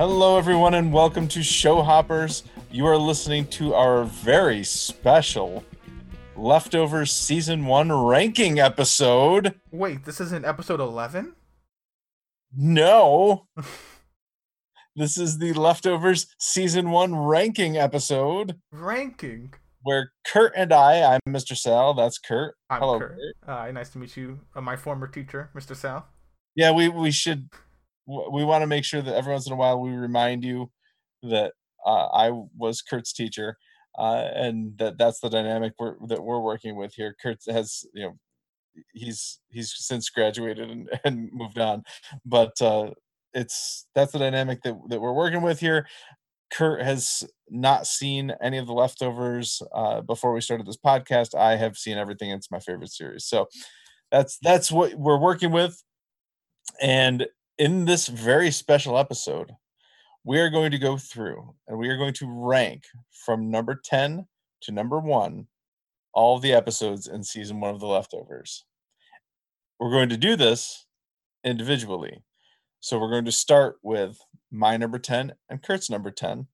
[0.00, 2.44] Hello, everyone, and welcome to Show Hoppers.
[2.70, 5.62] You are listening to our very special
[6.34, 9.60] Leftovers Season 1 ranking episode.
[9.70, 11.34] Wait, this isn't episode 11?
[12.56, 13.46] No.
[14.96, 19.52] this is the Leftovers Season 1 ranking episode Ranking?
[19.82, 21.54] where Kurt and I, I'm Mr.
[21.54, 22.54] Sal, that's Kurt.
[22.70, 23.18] I'm Hello, Kurt.
[23.46, 25.76] Uh, nice to meet you, uh, my former teacher, Mr.
[25.76, 26.08] Sal.
[26.54, 27.50] Yeah, we, we should,
[28.06, 30.70] we want to make sure that every once in a while we remind you
[31.22, 31.52] that
[31.86, 33.56] uh, I was Kurt's teacher.
[33.98, 37.14] Uh, and that that's the dynamic we're, that we're working with here.
[37.20, 38.16] Kurt has, you know,
[38.92, 41.82] he's he's since graduated and, and moved on,
[42.24, 42.90] but uh,
[43.34, 45.86] it's that's the dynamic that that we're working with here.
[46.52, 51.36] Kurt has not seen any of the leftovers uh, before we started this podcast.
[51.36, 52.30] I have seen everything.
[52.30, 53.24] It's my favorite series.
[53.24, 53.48] So
[54.10, 55.82] that's that's what we're working with.
[56.80, 57.26] And
[57.60, 59.52] in this very special episode,
[60.24, 64.26] we are going to go through and we are going to rank from number 10
[64.62, 65.46] to number 1
[66.14, 68.64] all of the episodes in season 1 of the leftovers.
[69.78, 70.86] We're going to do this
[71.44, 72.24] individually.
[72.80, 74.18] So we're going to start with
[74.50, 76.46] my number 10 and Kurt's number 10.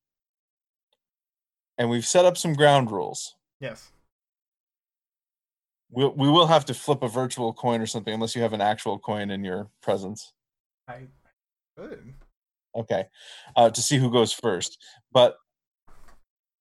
[1.79, 3.37] And we've set up some ground rules.
[3.61, 3.93] Yes.
[5.89, 8.61] We'll, we will have to flip a virtual coin or something unless you have an
[8.61, 10.33] actual coin in your presence.
[10.89, 11.07] I
[11.77, 12.15] could.
[12.75, 13.07] Okay.
[13.55, 14.79] Uh, to see who goes first.
[15.13, 15.37] But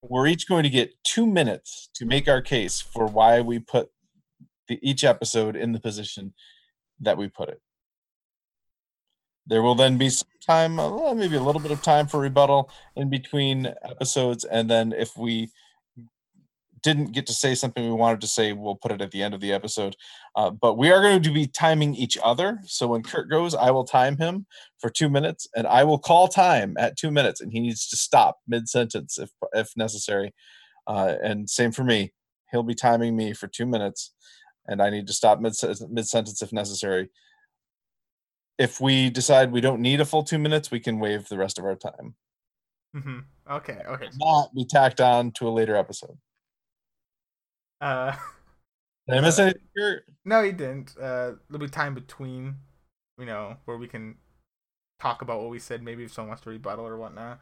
[0.01, 3.89] we're each going to get two minutes to make our case for why we put
[4.67, 6.33] the, each episode in the position
[6.99, 7.61] that we put it.
[9.47, 12.69] There will then be some time, uh, maybe a little bit of time for rebuttal
[12.95, 14.43] in between episodes.
[14.43, 15.51] And then if we
[16.85, 19.33] didn't get to say something we wanted to say, we'll put it at the end
[19.33, 19.95] of the episode.
[20.35, 22.59] Uh, but we are going to be timing each other.
[22.65, 24.45] So when Kurt goes, I will time him
[24.77, 27.97] for two minutes, and I will call time at two minutes, and he needs to
[27.97, 30.35] stop mid sentence if if necessary.
[30.85, 32.13] Uh, and same for me.
[32.51, 34.13] He'll be timing me for two minutes,
[34.67, 35.55] and I need to stop mid
[35.89, 37.09] mid sentence if necessary.
[38.59, 41.57] If we decide we don't need a full two minutes, we can waive the rest
[41.57, 42.13] of our time.
[42.93, 44.09] hmm Okay, okay.
[44.17, 46.17] Not be tacked on to a later episode.
[47.81, 48.15] Uh,
[49.07, 49.61] Did I miss Uh, anything?
[49.77, 50.05] Kurt?
[50.25, 50.95] no, he didn't.
[50.97, 52.57] Uh, there'll be time between,
[53.17, 54.17] you know, where we can
[54.99, 55.83] talk about what we said.
[55.83, 57.39] Maybe if someone wants to rebuttal or whatnot.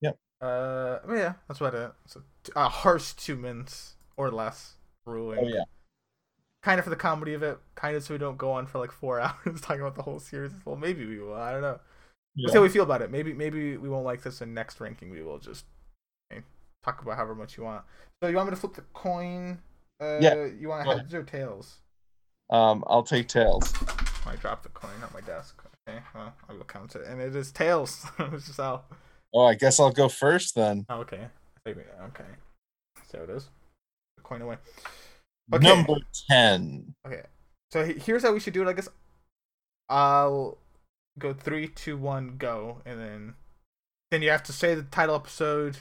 [0.00, 0.18] Yep.
[0.40, 1.92] Uh, but yeah, that's what it.
[2.06, 2.22] So
[2.56, 4.74] a harsh two minutes or less
[5.04, 5.40] ruling.
[5.40, 5.64] Oh yeah.
[6.62, 7.58] Kind of for the comedy of it.
[7.74, 10.20] Kind of so we don't go on for like four hours talking about the whole
[10.20, 10.52] series.
[10.64, 11.34] Well, maybe we will.
[11.34, 11.80] I don't know.
[12.42, 13.10] We'll see how we feel about it.
[13.10, 15.10] Maybe maybe we won't like this in next ranking.
[15.10, 15.64] We will just
[16.84, 17.82] talk about however much you want.
[18.22, 19.58] So you want me to flip the coin?
[20.00, 21.78] Uh, Yeah, You want heads or tails?
[22.50, 23.72] Um, I'll take tails.
[24.26, 25.62] I dropped the coin on my desk.
[25.88, 28.04] Okay, well I will count it, and it is tails.
[28.30, 28.82] Which is how.
[29.34, 30.84] Oh, I guess I'll go first then.
[30.88, 31.22] Oh, okay.
[31.24, 32.24] I think we- Okay.
[33.10, 33.48] So it is.
[34.16, 34.56] The coin away.
[35.52, 35.66] Okay.
[35.66, 35.94] Number
[36.28, 36.94] ten.
[37.06, 37.22] Okay.
[37.72, 38.68] So here's how we should do it.
[38.68, 38.88] I guess
[39.88, 40.58] I'll
[41.18, 43.34] go three, two, one, go, and then
[44.10, 45.78] then you have to say the title episode,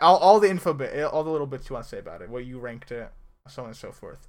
[0.00, 2.22] all all the info bit, uh, all the little bits you want to say about
[2.22, 3.10] it, what you ranked it,
[3.48, 4.28] so on and so forth.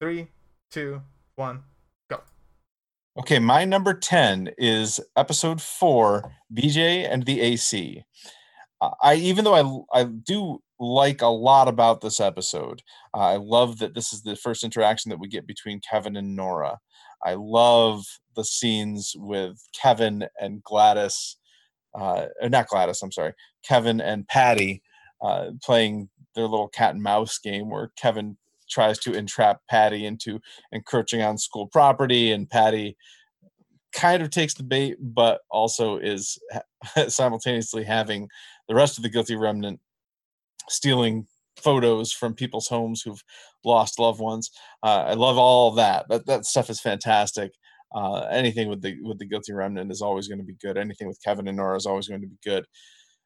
[0.00, 0.28] Three,
[0.70, 1.02] two,
[1.36, 1.62] one,
[2.10, 2.20] go.
[3.18, 8.04] Okay, my number 10 is episode 4, BJ and the AC.
[9.02, 12.82] I even though I I do like a lot about this episode.
[13.14, 16.36] Uh, I love that this is the first interaction that we get between Kevin and
[16.36, 16.78] Nora.
[17.24, 18.04] I love
[18.36, 21.36] the scenes with Kevin and Gladys
[21.98, 23.32] uh, not Gladys, I'm sorry,
[23.62, 24.82] Kevin and Patty
[25.20, 28.36] uh, playing their little cat and mouse game where Kevin
[28.70, 30.40] tries to entrap Patty into
[30.72, 32.96] encroaching on school property, and Patty
[33.92, 36.38] kind of takes the bait, but also is
[37.08, 38.28] simultaneously having
[38.68, 39.80] the rest of the guilty remnant
[40.68, 41.26] stealing
[41.56, 43.24] photos from people's homes who've
[43.64, 44.50] lost loved ones.
[44.82, 46.06] Uh, I love all that.
[46.08, 47.52] That that stuff is fantastic.
[47.94, 50.76] Uh, anything with the with the guilty remnant is always going to be good.
[50.76, 52.64] Anything with Kevin and Nora is always going to be good.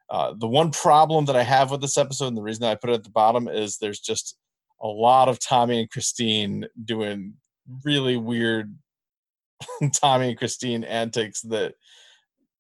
[0.08, 2.90] Uh, the one problem that I have with this episode, and the reason I put
[2.90, 4.36] it at the bottom, is there's just
[4.80, 7.34] a lot of Tommy and Christine doing
[7.84, 8.76] really weird
[9.94, 11.74] Tommy and Christine antics that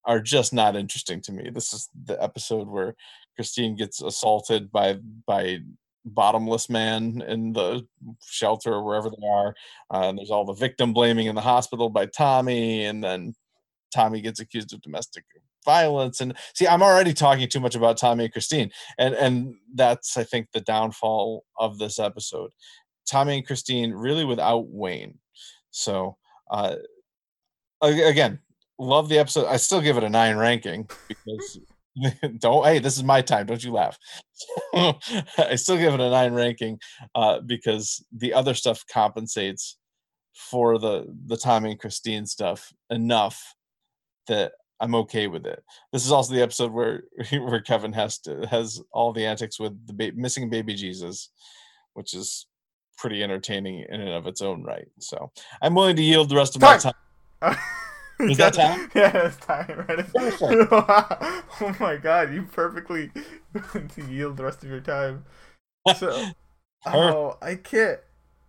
[0.04, 1.50] are just not interesting to me.
[1.50, 2.94] This is the episode where
[3.36, 5.58] Christine gets assaulted by by
[6.04, 7.86] bottomless man in the
[8.24, 9.54] shelter or wherever they are.
[9.92, 13.34] Uh, and there's all the victim blaming in the hospital by Tommy, and then
[13.94, 15.24] Tommy gets accused of domestic
[15.64, 16.20] violence.
[16.20, 20.24] And see, I'm already talking too much about Tommy and Christine, and and that's I
[20.24, 22.50] think the downfall of this episode.
[23.06, 25.18] Tommy and Christine really without Wayne.
[25.70, 26.16] So
[26.50, 26.76] uh,
[27.80, 28.38] again,
[28.78, 29.46] love the episode.
[29.46, 31.60] I still give it a nine ranking because
[32.38, 33.46] don't hey, this is my time.
[33.46, 33.98] Don't you laugh.
[34.74, 36.78] I still give it a nine ranking
[37.14, 39.78] uh, because the other stuff compensates
[40.34, 43.54] for the the Tommy and Christine stuff enough
[44.28, 45.62] that I'm okay with it.
[45.92, 49.86] This is also the episode where where Kevin has to has all the antics with
[49.86, 51.30] the ba- missing baby Jesus,
[51.94, 52.46] which is
[52.98, 54.88] pretty entertaining in and of its own right.
[54.98, 55.30] So
[55.60, 57.56] I'm willing to yield the rest of my time.
[58.30, 58.90] Is that time?
[58.94, 59.84] Yeah, it's time.
[59.88, 60.06] Right?
[61.60, 63.10] oh my god, you perfectly
[63.54, 65.24] to yield the rest of your time.
[65.96, 66.28] So,
[66.86, 67.98] oh, I can't.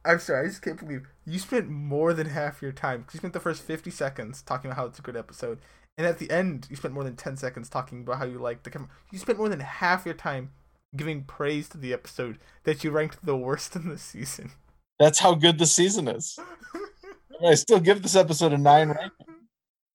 [0.05, 3.05] I'm sorry, I just can't believe you spent more than half your time.
[3.13, 5.59] You spent the first 50 seconds talking about how it's a good episode,
[5.97, 8.63] and at the end, you spent more than 10 seconds talking about how you like
[8.63, 8.69] the.
[8.69, 8.89] camera.
[9.11, 10.51] you spent more than half your time
[10.95, 14.51] giving praise to the episode that you ranked the worst in the season.
[14.99, 16.37] That's how good the season is.
[17.45, 19.32] I still give this episode a nine ranking,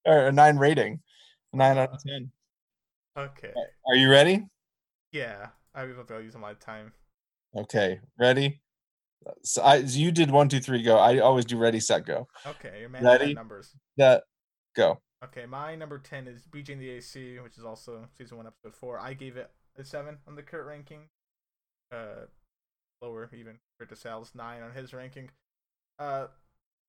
[0.09, 1.01] or a nine rating,
[1.53, 2.31] nine out of ten.
[3.17, 3.53] Okay.
[3.89, 4.47] Are you ready?
[5.13, 6.93] Yeah, I about to use my time.
[7.57, 8.61] Okay, ready?
[9.43, 10.99] So I, you did one, two, three, go.
[10.99, 12.29] I always do ready, set, go.
[12.47, 13.35] Okay, you're ready.
[13.35, 13.75] Numbers.
[13.97, 14.23] That
[14.75, 15.01] go.
[15.25, 18.77] Okay, my number ten is BJ in the AC, which is also season one, episode
[18.77, 19.01] four.
[19.01, 21.09] I gave it a seven on the Kurt ranking.
[21.93, 22.27] Uh,
[23.03, 25.31] lower even to Sal's nine on his ranking.
[25.99, 26.27] Uh,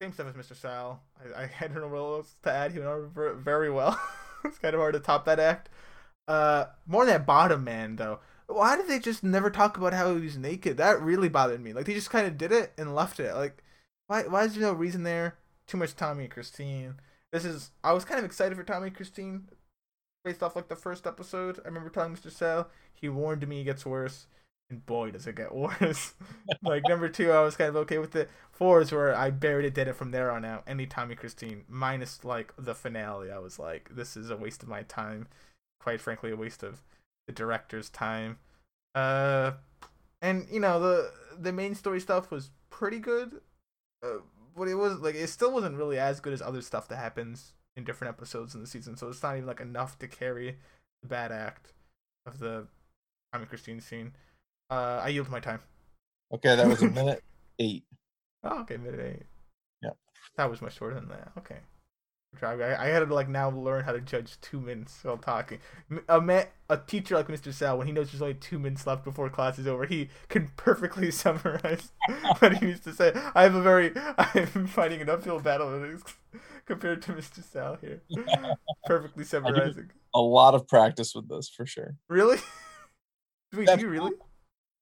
[0.01, 0.55] same stuff as Mr.
[0.55, 1.01] Sal.
[1.35, 2.71] I, I, know what else to add.
[2.71, 3.99] He went over very well.
[4.45, 5.69] it's kind of hard to top that act.
[6.27, 8.19] Uh, more that bottom man though.
[8.47, 10.77] Why did they just never talk about how he was naked?
[10.77, 11.73] That really bothered me.
[11.73, 13.33] Like they just kind of did it and left it.
[13.35, 13.63] Like,
[14.07, 14.23] why?
[14.23, 15.37] Why is there no reason there?
[15.67, 16.95] Too much Tommy and Christine.
[17.31, 17.71] This is.
[17.83, 19.49] I was kind of excited for Tommy and Christine
[20.23, 21.59] based off like the first episode.
[21.63, 22.31] I remember telling Mr.
[22.31, 24.25] Sal, he warned me it gets worse,
[24.69, 26.13] and boy does it get worse.
[26.63, 28.29] like number two, I was kind of okay with it.
[28.51, 30.63] Four is where I buried it, did it from there on out.
[30.67, 34.69] Any Tommy Christine, minus like the finale, I was like, this is a waste of
[34.69, 35.27] my time.
[35.79, 36.83] Quite frankly, a waste of
[37.27, 38.37] the director's time.
[38.95, 39.51] Uh,
[40.21, 43.41] and you know the the main story stuff was pretty good,
[44.03, 44.19] uh,
[44.55, 47.53] but it was like it still wasn't really as good as other stuff that happens
[47.77, 48.97] in different episodes in the season.
[48.97, 50.57] So it's not even like enough to carry
[51.01, 51.71] the bad act
[52.25, 52.67] of the
[53.31, 54.13] Tommy Christine scene.
[54.69, 55.61] Uh, I yield my time.
[56.33, 57.23] Okay, that was a minute
[57.59, 57.83] eight.
[58.43, 59.25] Oh, okay, minute eight.
[59.81, 59.91] Yeah,
[60.37, 61.31] that was much shorter than that.
[61.37, 61.57] Okay.
[62.41, 65.59] I, I had to like now learn how to judge two minutes while talking.
[66.07, 67.53] A man, a teacher like Mr.
[67.53, 70.51] Sal, when he knows there's only two minutes left before class is over, he can
[70.55, 71.91] perfectly summarize
[72.39, 73.11] what he needs to say.
[73.33, 75.97] I have a very, I'm fighting an uphill battle
[76.65, 77.43] compared to Mr.
[77.43, 78.01] Sal here.
[78.85, 79.89] Perfectly summarizing.
[80.13, 81.95] A lot of practice with this for sure.
[82.07, 82.37] Really?
[83.53, 84.11] Wait, do you really?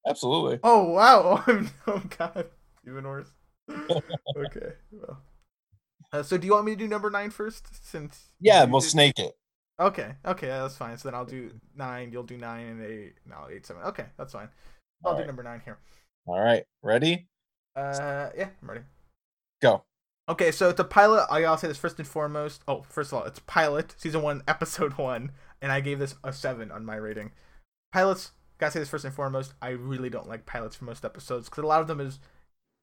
[0.07, 0.59] Absolutely.
[0.63, 1.43] Oh wow!
[1.87, 2.47] Oh, god,
[2.87, 3.31] even worse.
[3.69, 4.73] okay.
[4.91, 5.21] Well.
[6.13, 7.85] Uh, so do you want me to do number nine first?
[7.85, 8.89] Since yeah, we'll did...
[8.89, 9.33] snake it.
[9.79, 10.13] Okay.
[10.25, 10.97] Okay, that's fine.
[10.97, 12.11] So then I'll do nine.
[12.11, 13.15] You'll do nine and eight.
[13.25, 13.83] No, eight, seven.
[13.83, 14.49] Okay, that's fine.
[15.03, 15.27] I'll All do right.
[15.27, 15.77] number nine here.
[16.25, 16.63] All right.
[16.81, 17.27] Ready?
[17.75, 18.81] Uh, yeah, I'm ready.
[19.61, 19.83] Go.
[20.29, 21.27] Okay, so it's a pilot.
[21.29, 22.63] I gotta say this first and foremost.
[22.67, 25.31] Oh, first of all, it's pilot season one, episode one,
[25.61, 27.31] and I gave this a seven on my rating.
[27.93, 28.31] Pilots.
[28.59, 29.53] Gotta say this first and foremost.
[29.61, 32.19] I really don't like pilots for most episodes because a lot of them is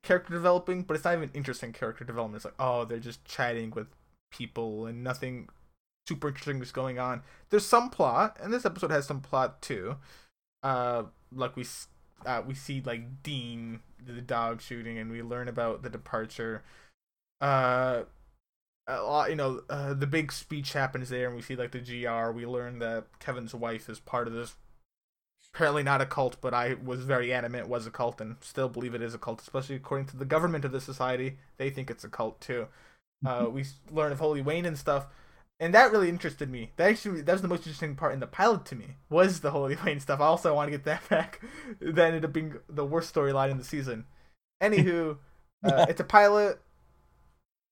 [0.02, 2.36] character developing, but it's not even interesting character development.
[2.36, 3.88] It's like, oh, they're just chatting with
[4.30, 5.48] people and nothing
[6.06, 7.22] super interesting is going on.
[7.50, 9.96] There's some plot, and this episode has some plot too.
[10.62, 11.64] Uh, like we
[12.24, 16.62] uh, we see like Dean the dog shooting, and we learn about the departure.
[17.40, 18.04] Uh,
[18.86, 21.80] a lot, you know, uh, the big speech happens there, and we see like the
[21.80, 22.30] GR.
[22.30, 24.56] We learn that Kevin's wife is part of this
[25.54, 28.68] apparently not a cult, but I was very adamant it was a cult and still
[28.68, 31.38] believe it is a cult, especially according to the government of the society.
[31.58, 32.66] They think it's a cult too.
[33.24, 35.06] Uh, we learn of Holy Wayne and stuff,
[35.60, 36.72] and that really interested me.
[36.76, 39.52] That actually that was the most interesting part in the pilot to me was the
[39.52, 40.20] Holy Wayne stuff.
[40.20, 41.40] I also want to get that back.
[41.80, 44.06] that ended up being the worst storyline in the season.
[44.60, 45.18] Anywho,
[45.64, 46.60] uh, it's a pilot.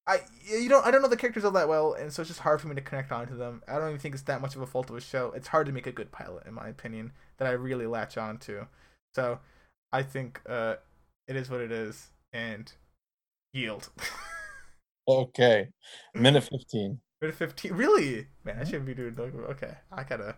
[0.06, 2.40] I you don't I don't know the characters all that well, and so it's just
[2.40, 3.62] hard for me to connect onto them.
[3.68, 5.32] I don't even think it's that much of a fault of a show.
[5.36, 8.38] It's hard to make a good pilot, in my opinion, that I really latch on
[8.38, 8.66] to.
[9.14, 9.38] So
[9.92, 10.76] I think uh,
[11.28, 12.72] it is what it is, and
[13.52, 13.90] yield.
[15.08, 15.68] okay,
[16.14, 16.98] minute fifteen.
[17.20, 17.74] Minute fifteen.
[17.74, 19.16] Really, man, I shouldn't be doing.
[19.20, 20.36] Okay, I gotta.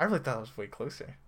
[0.00, 1.18] I really thought I was way closer.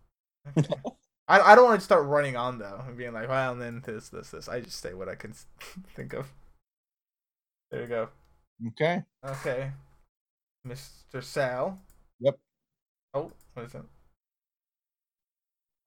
[0.56, 0.66] Okay.
[1.28, 3.82] I I don't want to start running on though and being like, well, and then
[3.84, 4.48] this this this.
[4.48, 5.34] I just say what I can
[5.94, 6.32] think of.
[7.74, 8.08] There you go.
[8.68, 9.02] Okay.
[9.26, 9.70] Okay.
[10.64, 11.20] Mr.
[11.22, 11.76] Sal.
[12.20, 12.38] Yep.
[13.14, 13.82] Oh, what is it?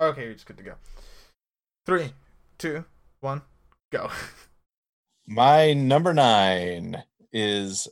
[0.02, 0.74] Okay, you're just good to go.
[1.86, 2.12] Three,
[2.58, 2.84] two,
[3.22, 3.42] one,
[3.90, 4.12] go.
[5.28, 7.02] My number nine
[7.32, 7.88] is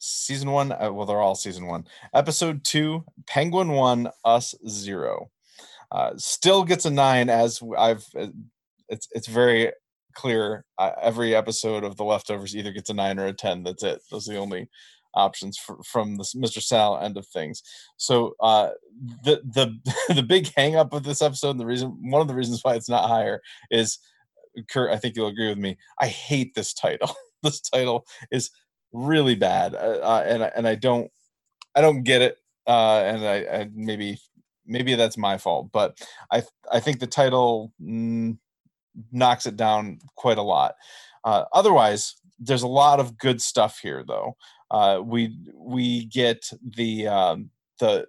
[0.00, 0.72] season one.
[0.72, 1.86] Uh, well, they're all season one.
[2.12, 5.30] Episode two, Penguin one, Us zero.
[5.92, 8.04] Uh, still gets a nine, as I've.
[8.18, 8.26] uh,
[8.88, 9.72] It's it's very
[10.16, 10.64] clear.
[10.78, 13.62] Uh, every episode of The Leftovers either gets a nine or a ten.
[13.62, 14.02] That's it.
[14.10, 14.68] Those are the only
[15.14, 16.62] options for, from the Mr.
[16.62, 17.62] Sal end of things.
[17.96, 18.70] So uh,
[19.24, 19.78] the the
[20.14, 22.74] the big hang up of this episode, and the reason one of the reasons why
[22.74, 23.98] it's not higher is
[24.70, 24.90] Kurt.
[24.90, 25.76] I think you'll agree with me.
[26.00, 27.14] I hate this title.
[27.42, 28.50] this title is
[28.92, 31.10] really bad, uh, uh, and and I don't
[31.74, 32.36] I don't get it.
[32.66, 34.18] Uh, and I, I maybe
[34.66, 35.98] maybe that's my fault, but
[36.30, 38.36] I I think the title mm,
[39.12, 40.74] knocks it down quite a lot.
[41.24, 44.36] Uh, otherwise, there's a lot of good stuff here, though.
[44.70, 48.06] Uh, we we get the um, the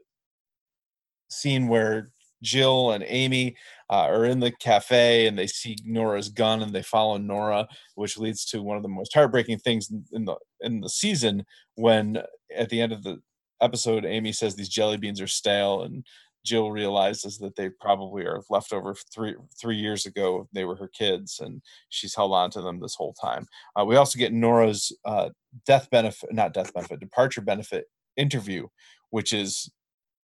[1.29, 2.12] scene where
[2.44, 3.56] Jill and Amy
[3.89, 8.17] uh, are in the cafe and they see Nora's gun and they follow Nora, which
[8.17, 11.44] leads to one of the most heartbreaking things in, the in the season
[11.75, 12.22] when
[12.56, 13.20] at the end of the
[13.62, 16.06] episode Amy says these jelly beans are stale and
[16.48, 20.48] Jill realizes that they probably are left over three three years ago.
[20.54, 23.46] They were her kids, and she's held on to them this whole time.
[23.75, 25.30] Uh, we also get Nora's uh,
[25.66, 27.86] death benefit, not death benefit, departure benefit
[28.16, 28.68] interview,
[29.10, 29.70] which is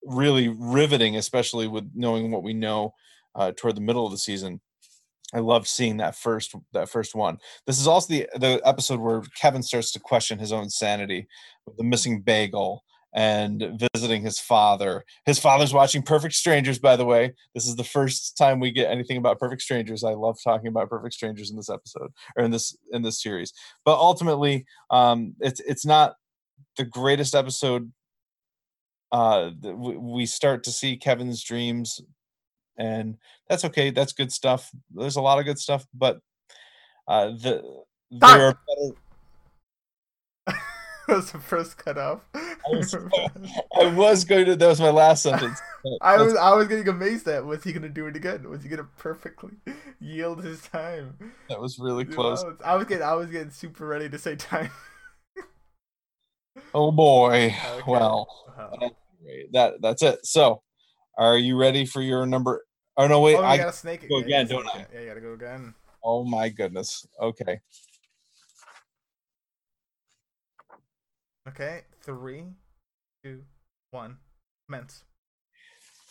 [0.05, 2.95] really riveting, especially with knowing what we know
[3.35, 4.61] uh, toward the middle of the season.
[5.35, 7.39] I loved seeing that first that first one.
[7.67, 11.27] This is also the the episode where Kevin starts to question his own sanity
[11.67, 15.05] with the missing bagel and visiting his father.
[15.27, 17.35] His father's watching Perfect Strangers, by the way.
[17.55, 20.05] This is the first time we get anything about Perfect Strangers.
[20.05, 23.53] I love talking about Perfect Strangers in this episode or in this in this series.
[23.85, 26.15] But ultimately, um, it's it's not
[26.77, 27.93] the greatest episode.
[29.11, 32.01] Uh, we start to see Kevin's dreams,
[32.79, 33.91] and that's okay.
[33.91, 34.71] That's good stuff.
[34.91, 36.21] There's a lot of good stuff, but
[37.07, 37.63] uh, the
[38.17, 38.37] Stop.
[38.39, 39.02] there are better.
[41.09, 42.21] that was the first cut off.
[42.69, 42.95] was-
[43.81, 44.57] I was going to.
[44.57, 45.61] That was my last sentence.
[46.01, 48.49] I was I was getting amazed at was he gonna do it again?
[48.49, 49.51] Was he gonna perfectly
[50.01, 51.19] yield his time?
[51.49, 52.45] That was really close.
[52.45, 54.71] I was, I was getting I was getting super ready to say time.
[56.75, 57.47] Oh boy.
[57.47, 57.83] Okay.
[57.87, 58.91] Well, Wow.
[59.53, 60.25] that that's it.
[60.25, 60.63] So,
[61.19, 62.65] are you ready for your number?
[62.97, 63.37] Oh no, wait.
[63.37, 63.57] oh, I.
[63.57, 64.09] gotta snake it.
[64.09, 64.87] go again, gotta don't I?
[64.93, 65.75] Yeah, you gotta go again.
[66.05, 67.07] Oh my goodness.
[67.21, 67.61] Okay.
[71.49, 72.45] Okay, three,
[73.25, 73.43] two,
[73.91, 74.17] one,
[74.69, 75.03] commence.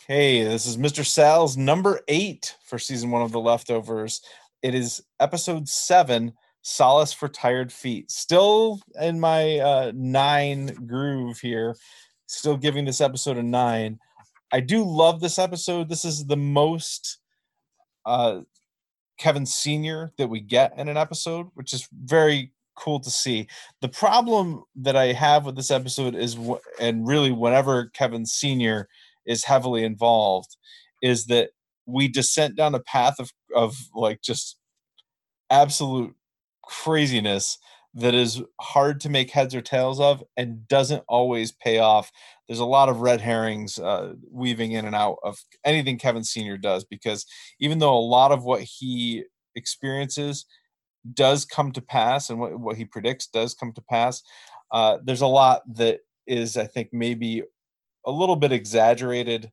[0.06, 1.06] Hey, this is Mr.
[1.06, 4.20] Sal's number eight for season one of The Leftovers.
[4.60, 8.10] It is episode seven, Solace for Tired Feet.
[8.10, 11.76] Still in my uh, nine groove here,
[12.26, 13.98] still giving this episode a nine.
[14.52, 15.88] I do love this episode.
[15.88, 17.20] This is the most
[18.04, 18.40] uh,
[19.16, 20.12] Kevin Sr.
[20.18, 23.48] that we get in an episode, which is very cool to see.
[23.80, 26.36] The problem that I have with this episode is,
[26.80, 28.88] and really whenever Kevin Sr.
[29.26, 30.56] is heavily involved,
[31.02, 31.50] is that
[31.86, 34.56] we descent down a path of, of like just
[35.50, 36.14] absolute
[36.62, 37.58] craziness
[37.94, 42.10] that is hard to make heads or tails of and doesn't always pay off.
[42.46, 46.56] There's a lot of red herrings uh, weaving in and out of anything Kevin Sr.
[46.56, 47.26] does because
[47.60, 49.24] even though a lot of what he
[49.54, 50.46] experiences
[51.14, 54.22] does come to pass and what, what he predicts does come to pass,
[54.70, 57.42] uh, there's a lot that is, I think, maybe
[58.06, 59.50] a little bit exaggerated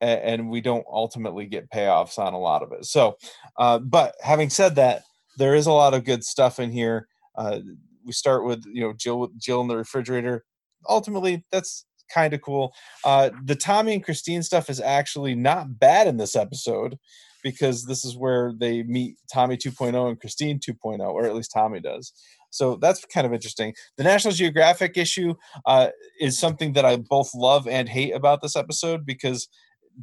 [0.00, 2.84] a- and we don't ultimately get payoffs on a lot of it.
[2.84, 3.16] So,
[3.58, 5.02] uh, but having said that,
[5.36, 7.08] there is a lot of good stuff in here.
[7.36, 7.60] Uh,
[8.04, 10.44] we start with you know Jill Jill in the refrigerator.
[10.88, 12.72] Ultimately, that's kind of cool.
[13.04, 16.98] Uh, the Tommy and Christine stuff is actually not bad in this episode
[17.42, 21.80] because this is where they meet Tommy 2.0 and Christine 2.0, or at least Tommy
[21.80, 22.12] does.
[22.50, 23.74] So that's kind of interesting.
[23.96, 25.34] The National Geographic issue
[25.66, 25.88] uh,
[26.20, 29.48] is something that I both love and hate about this episode because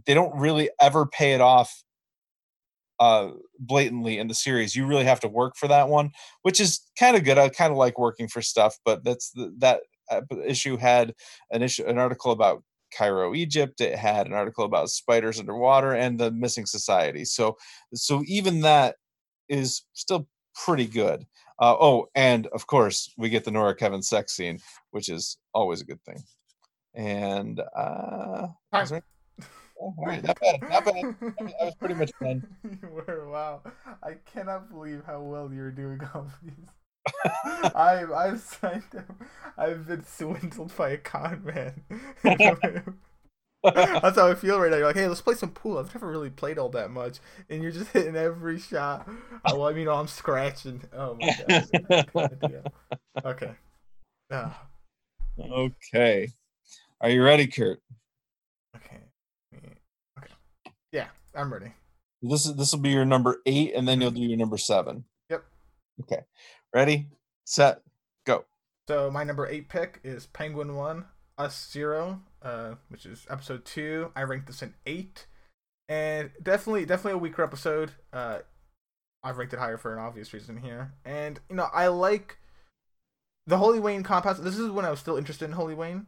[0.06, 1.84] they don't really ever pay it off
[3.00, 6.12] uh blatantly in the series you really have to work for that one
[6.44, 9.54] which is kind of good i kind of like working for stuff but that's the,
[9.58, 11.14] that uh, issue had
[11.52, 12.64] an issue an article about
[12.96, 17.56] cairo egypt it had an article about spiders underwater and the missing society so
[17.94, 18.96] so even that
[19.50, 20.28] is still
[20.64, 21.26] pretty good
[21.60, 24.60] uh, oh and of course we get the nora kevin sex scene
[24.92, 26.22] which is always a good thing
[26.96, 29.02] and uh Time.
[29.82, 31.16] oh, all right not bad not bad
[31.62, 32.46] I was pretty much done.
[32.64, 33.62] you were wow.
[34.04, 36.54] I cannot believe how well you're doing all these.
[37.76, 39.18] I've I've signed them.
[39.58, 41.84] I've been swindled by a con man.
[43.74, 44.78] That's how I feel right now.
[44.78, 45.78] You're like, hey, let's play some pool.
[45.78, 47.20] I've never really played all that much,
[47.50, 49.08] and you're just hitting every shot.
[49.46, 50.84] Oh, well, I mean, I'm scratching.
[50.94, 52.72] Oh my god.
[53.26, 53.52] Okay.
[54.32, 54.62] Ah.
[55.40, 56.30] Okay.
[57.02, 57.82] Are you ready, Kurt?
[58.76, 59.00] Okay.
[60.18, 60.32] Okay.
[60.92, 61.72] Yeah, I'm ready.
[62.22, 65.06] This is this will be your number eight, and then you'll do your number seven.
[65.30, 65.44] Yep.
[66.02, 66.22] Okay.
[66.76, 67.08] Ready,
[67.46, 67.84] set,
[68.26, 68.44] go.
[68.90, 71.06] So my number eight pick is Penguin One,
[71.38, 74.12] Us Zero, uh, which is episode two.
[74.14, 75.26] I ranked this an eight,
[75.88, 77.92] and definitely, definitely a weaker episode.
[78.12, 78.40] Uh,
[79.24, 82.40] I've ranked it higher for an obvious reason here, and you know I like
[83.48, 84.40] the Holy Wayne compound.
[84.40, 86.08] This is when I was still interested in Holy Wayne,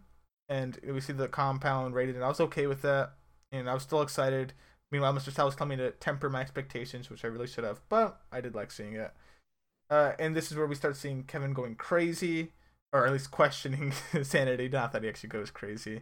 [0.49, 3.13] and we see the compound rated, and I was okay with that,
[3.53, 4.51] and I was still excited.
[4.91, 5.31] Meanwhile, Mr.
[5.31, 8.41] Sal was telling me to temper my expectations, which I really should have, but I
[8.41, 9.13] did like seeing it.
[9.89, 12.51] Uh, and this is where we start seeing Kevin going crazy,
[12.91, 13.91] or at least questioning
[14.23, 14.67] sanity.
[14.67, 16.01] Not that he actually goes crazy.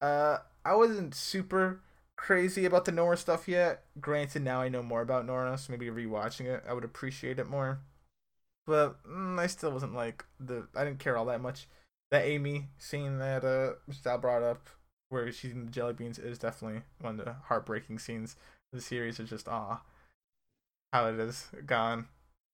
[0.00, 1.80] Uh, I wasn't super
[2.16, 3.84] crazy about the Nora stuff yet.
[4.00, 7.48] Granted, now I know more about Nora, so maybe rewatching it, I would appreciate it
[7.48, 7.80] more.
[8.66, 10.68] But mm, I still wasn't like the.
[10.76, 11.66] I didn't care all that much.
[12.10, 14.68] That Amy scene that uh Sal brought up,
[15.08, 18.36] where she's eating the jelly beans, is definitely one of the heartbreaking scenes
[18.72, 19.18] the series.
[19.18, 19.80] Is just ah,
[20.92, 22.08] how it has gone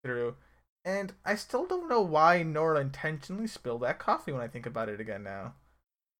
[0.04, 0.36] through.
[0.84, 4.88] And I still don't know why Nora intentionally spilled that coffee when I think about
[4.88, 5.54] it again now.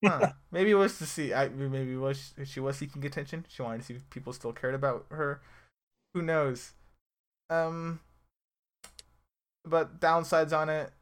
[0.04, 0.32] Huh.
[0.52, 1.32] maybe it was to see.
[1.32, 3.46] I maybe it was she was seeking attention.
[3.48, 5.40] She wanted to see if people still cared about her.
[6.12, 6.72] Who knows?
[7.48, 8.00] Um.
[9.64, 10.92] But downsides on it.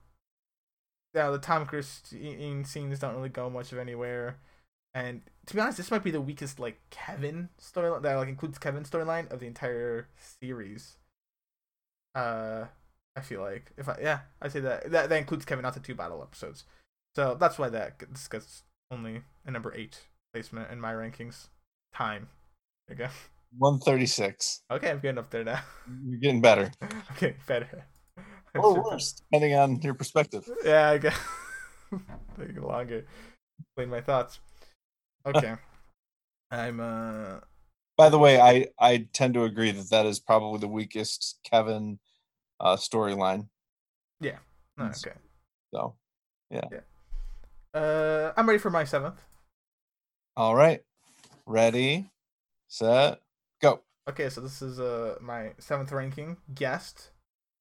[1.15, 4.37] Yeah, the Tom Christine scenes don't really go much of anywhere.
[4.95, 8.59] And to be honest, this might be the weakest like Kevin storyline that like includes
[8.59, 10.97] Kevin storyline of the entire series.
[12.14, 12.66] Uh,
[13.16, 15.81] I feel like if I yeah, I say that that that includes Kevin, not the
[15.81, 16.64] two battle episodes.
[17.14, 21.49] So that's why that this gets only a number eight placement in my rankings.
[21.95, 22.28] Time.
[22.88, 23.11] There you go.
[23.59, 24.62] One thirty six.
[24.71, 25.61] Okay, I'm getting up there now.
[26.07, 26.71] You're getting better.
[27.12, 27.85] okay, better.
[28.54, 30.47] Or worse, depending on your perspective.
[30.62, 31.19] Yeah, I guess.
[32.39, 33.06] Taking longer.
[33.60, 34.41] Explain my thoughts.
[35.25, 35.54] Okay.
[36.50, 37.41] I'm uh
[38.02, 42.00] by the way, I I tend to agree that that is probably the weakest Kevin
[42.58, 43.47] uh, storyline.
[44.21, 44.38] Yeah.
[44.76, 45.12] Oh, okay.
[45.73, 45.95] So,
[46.50, 46.65] yeah.
[46.73, 47.80] Yeah.
[47.80, 49.21] Uh, I'm ready for my seventh.
[50.36, 50.82] All right.
[51.47, 52.10] Ready,
[52.67, 53.21] set,
[53.60, 53.82] go.
[54.10, 57.10] Okay, so this is uh my seventh ranking guest,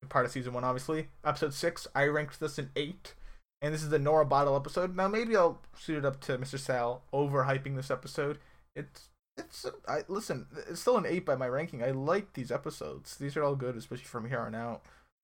[0.10, 1.10] part of season one, obviously.
[1.24, 3.14] Episode six, I ranked this an eight,
[3.62, 4.96] and this is the Nora Bottle episode.
[4.96, 6.58] Now maybe I'll suit it up to Mr.
[6.58, 8.40] Sal overhyping this episode.
[8.76, 10.48] It's it's I listen.
[10.70, 11.84] It's still an eight by my ranking.
[11.84, 13.18] I like these episodes.
[13.18, 14.82] These are all good, especially from here on out.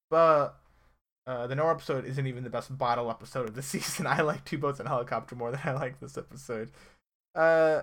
[0.10, 0.56] But
[1.26, 4.08] uh, the Nora episode isn't even the best bottle episode of the season.
[4.08, 6.72] I like Two Boats and Helicopter more than I like this episode.
[7.36, 7.82] Uh,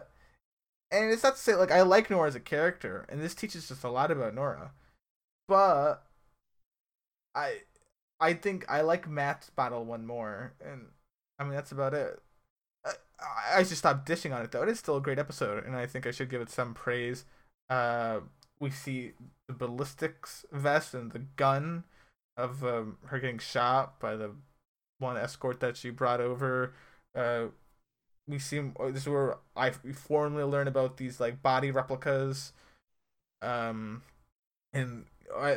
[0.91, 3.71] and it's not to say like I like Nora as a character, and this teaches
[3.71, 4.73] us a lot about Nora.
[5.47, 6.05] But
[7.35, 7.59] I
[8.21, 10.87] I think I like Matt's battle one more, and
[11.39, 12.21] I mean that's about it.
[13.55, 14.63] I, should stop dishing on it though.
[14.63, 17.25] It is still a great episode, and I think I should give it some praise.
[17.69, 18.21] Uh,
[18.61, 19.13] we see
[19.49, 21.85] the ballistics vest and the gun
[22.37, 24.33] of um, her getting shot by the
[24.99, 26.75] one escort that she brought over.
[27.15, 27.47] Uh,
[28.27, 32.53] we see oh, this is where I formally learn about these like body replicas.
[33.43, 34.03] Um,
[34.73, 35.05] and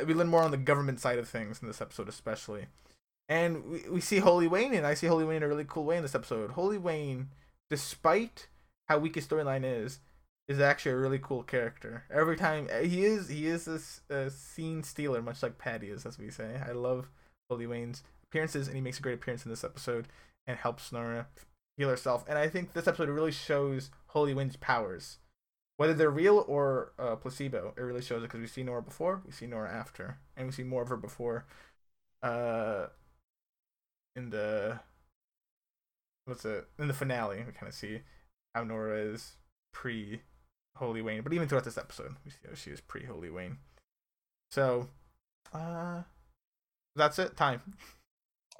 [0.06, 2.66] we learn more on the government side of things in this episode, especially.
[3.28, 5.84] And we, we see Holy Wayne, and I see Holy Wayne in a really cool
[5.84, 6.52] way in this episode.
[6.52, 7.28] Holy Wayne
[7.70, 8.48] despite
[8.88, 10.00] how weak his storyline is,
[10.48, 12.04] is actually a really cool character.
[12.10, 16.18] Every time eh, he is, he is a scene stealer, much like Patty is, as
[16.18, 16.60] we say.
[16.66, 17.10] I love
[17.50, 20.08] Holy Wayne's appearances, and he makes a great appearance in this episode
[20.46, 21.26] and helps Nora
[21.76, 22.24] heal herself.
[22.28, 25.18] And I think this episode really shows Holy Wayne's powers,
[25.76, 27.74] whether they're real or uh, placebo.
[27.76, 30.52] It really shows it because we see Nora before, we see Nora after, and we
[30.52, 31.44] see more of her before.
[32.22, 32.86] Uh,
[34.16, 34.80] in the
[36.28, 38.00] what's it in the finale we kind of see
[38.54, 39.36] how Nora is
[39.72, 40.20] pre
[40.76, 43.58] Holy Wayne, but even throughout this episode we see how she is pre Holy Wayne.
[44.50, 44.88] So,
[45.52, 46.02] uh,
[46.96, 47.36] that's it.
[47.36, 47.62] Time.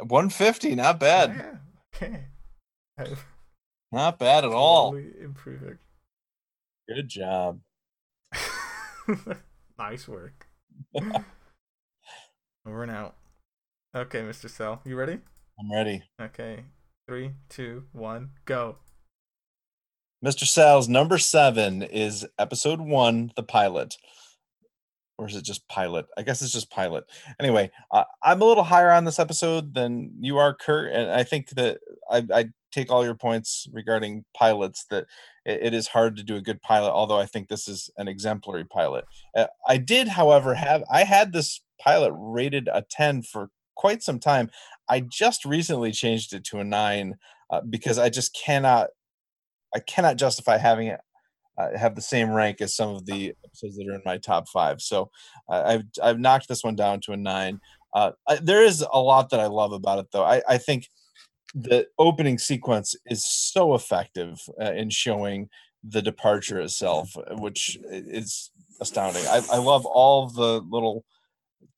[0.00, 1.58] 150, not bad.
[2.00, 2.16] Yeah.
[2.98, 3.16] Okay.
[3.92, 4.94] not bad at all.
[4.94, 5.78] Improving.
[6.88, 7.60] Good job.
[9.78, 10.46] nice work.
[12.66, 13.14] Over and out.
[13.96, 14.50] Okay, Mr.
[14.50, 15.18] Sal, you ready?
[15.58, 16.02] I'm ready.
[16.20, 16.64] Okay.
[17.08, 18.76] Three, two, one, go.
[20.22, 20.44] Mr.
[20.46, 23.96] Sal's number seven is episode one, the pilot.
[25.16, 26.04] Or is it just pilot?
[26.18, 27.04] I guess it's just pilot.
[27.40, 30.92] Anyway, uh, I'm a little higher on this episode than you are, Kurt.
[30.92, 31.78] And I think that
[32.10, 35.06] I, I take all your points regarding pilots that
[35.46, 38.06] it, it is hard to do a good pilot, although I think this is an
[38.06, 39.06] exemplary pilot.
[39.34, 44.18] Uh, I did, however, have I had this pilot rated a 10 for quite some
[44.18, 44.50] time.
[44.90, 47.16] I just recently changed it to a nine
[47.50, 48.88] uh, because I just cannot,
[49.74, 51.00] I cannot justify having it
[51.58, 54.48] uh, have the same rank as some of the episodes that are in my top
[54.48, 54.80] five.
[54.80, 55.10] So
[55.48, 57.60] uh, I've I've knocked this one down to a nine.
[57.92, 60.24] Uh, I, there is a lot that I love about it, though.
[60.24, 60.88] I, I think
[61.54, 65.48] the opening sequence is so effective uh, in showing
[65.82, 69.24] the departure itself, which is astounding.
[69.26, 71.04] I, I love all the little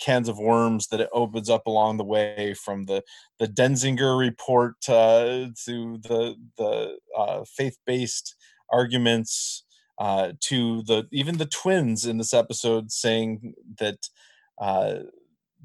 [0.01, 3.03] cans of worms that it opens up along the way from the
[3.39, 8.35] the Denzinger report uh, to the the uh, faith based
[8.71, 9.65] arguments
[9.99, 14.09] uh, to the even the twins in this episode saying that
[14.61, 15.01] uh,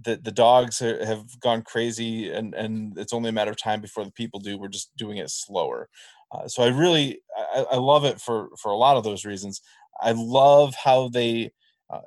[0.01, 4.03] the the dogs have gone crazy and and it's only a matter of time before
[4.03, 4.57] the people do.
[4.57, 5.89] We're just doing it slower.
[6.31, 9.61] Uh, so i really I, I, love it for for a lot of those reasons.
[10.01, 11.51] I love how they
[11.89, 12.01] uh,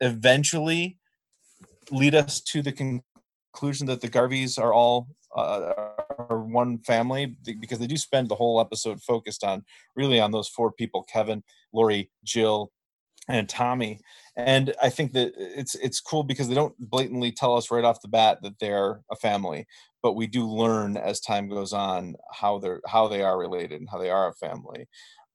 [0.00, 0.98] eventually
[1.90, 5.72] lead us to the conclusion that the garveys are all uh,
[6.30, 10.48] are one family because they do spend the whole episode focused on really on those
[10.48, 12.72] four people kevin lori jill
[13.28, 14.00] and Tommy.
[14.36, 18.02] And I think that it's it's cool because they don't blatantly tell us right off
[18.02, 19.66] the bat that they're a family,
[20.02, 23.88] but we do learn as time goes on how they're how they are related and
[23.90, 24.88] how they are a family.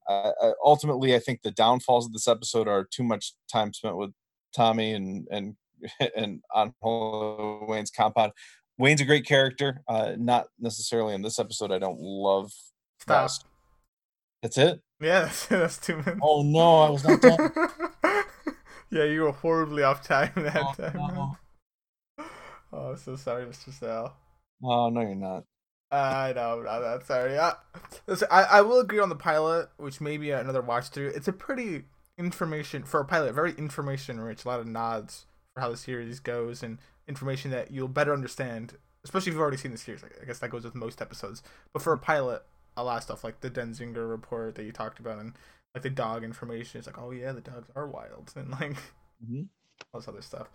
[0.07, 0.31] Uh,
[0.63, 4.11] ultimately, I think the downfalls of this episode are too much time spent with
[4.55, 5.55] Tommy and and
[6.15, 6.73] and on
[7.67, 8.31] Wayne's compound.
[8.77, 11.71] Wayne's a great character, uh, not necessarily in this episode.
[11.71, 12.51] I don't love.
[12.99, 13.31] Stop.
[14.41, 14.81] That's it.
[14.99, 16.19] Yeah, that's, that's two minutes.
[16.21, 17.51] Oh no, I was not done.
[18.89, 20.93] yeah, you were horribly off time that oh, time.
[20.95, 21.37] No.
[22.73, 23.71] Oh, so sorry, Mr.
[23.71, 24.15] Sal.
[24.63, 25.43] Oh no, you're not.
[25.91, 27.37] I know, I'm not that sorry.
[27.37, 27.53] I,
[28.07, 31.09] listen, I, I will agree on the pilot, which may be another watch through.
[31.09, 31.83] It's a pretty
[32.17, 34.45] information for a pilot, very information rich.
[34.45, 38.77] A lot of nods for how the series goes and information that you'll better understand,
[39.03, 40.03] especially if you've already seen the series.
[40.03, 41.43] I guess that goes with most episodes.
[41.73, 42.43] But for a pilot,
[42.77, 45.33] a lot of stuff like the Denzinger report that you talked about and
[45.75, 46.77] like the dog information.
[46.79, 48.77] It's like, oh yeah, the dogs are wild and like
[49.23, 49.43] mm-hmm.
[49.93, 50.49] all this other stuff.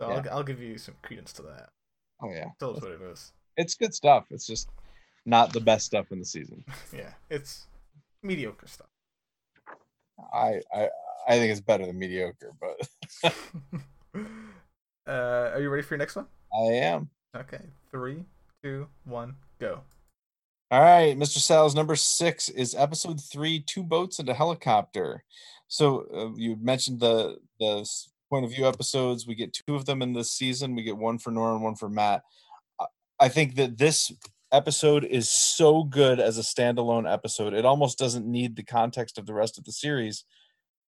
[0.00, 0.22] So yeah.
[0.30, 1.70] I'll, I'll give you some credence to that.
[2.22, 3.32] Oh yeah, still is what it is.
[3.56, 4.26] It's good stuff.
[4.30, 4.68] It's just
[5.26, 6.64] not the best stuff in the season.
[6.96, 7.66] yeah, it's
[8.22, 8.88] mediocre stuff.
[10.32, 10.88] I I
[11.28, 13.32] I think it's better than mediocre, but.
[15.10, 16.26] uh, are you ready for your next one?
[16.54, 17.10] I am.
[17.36, 18.24] Okay, three,
[18.62, 19.80] two, one, go.
[20.70, 21.38] All right, Mr.
[21.38, 25.24] Sal's number six is episode three: two boats and a helicopter.
[25.66, 27.88] So uh, you mentioned the the
[28.30, 29.26] point of view episodes.
[29.26, 30.76] We get two of them in this season.
[30.76, 32.22] We get one for Nora and one for Matt.
[33.18, 34.12] I think that this
[34.52, 37.52] episode is so good as a standalone episode.
[37.52, 40.24] It almost doesn't need the context of the rest of the series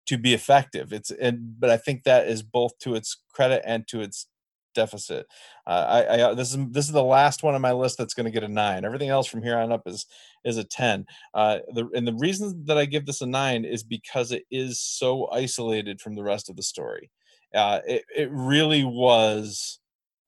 [0.06, 0.92] to be effective.
[0.92, 4.26] It's and but I think that is both to its credit and to its
[4.74, 5.26] deficit.
[5.66, 8.14] Uh, I, I, uh, this is this is the last one on my list that's
[8.14, 8.84] going to get a nine.
[8.84, 10.06] Everything else from here on up is
[10.44, 11.06] is a ten.
[11.34, 14.80] Uh, the and the reason that I give this a nine is because it is
[14.80, 17.10] so isolated from the rest of the story.
[17.54, 19.78] Uh, it it really was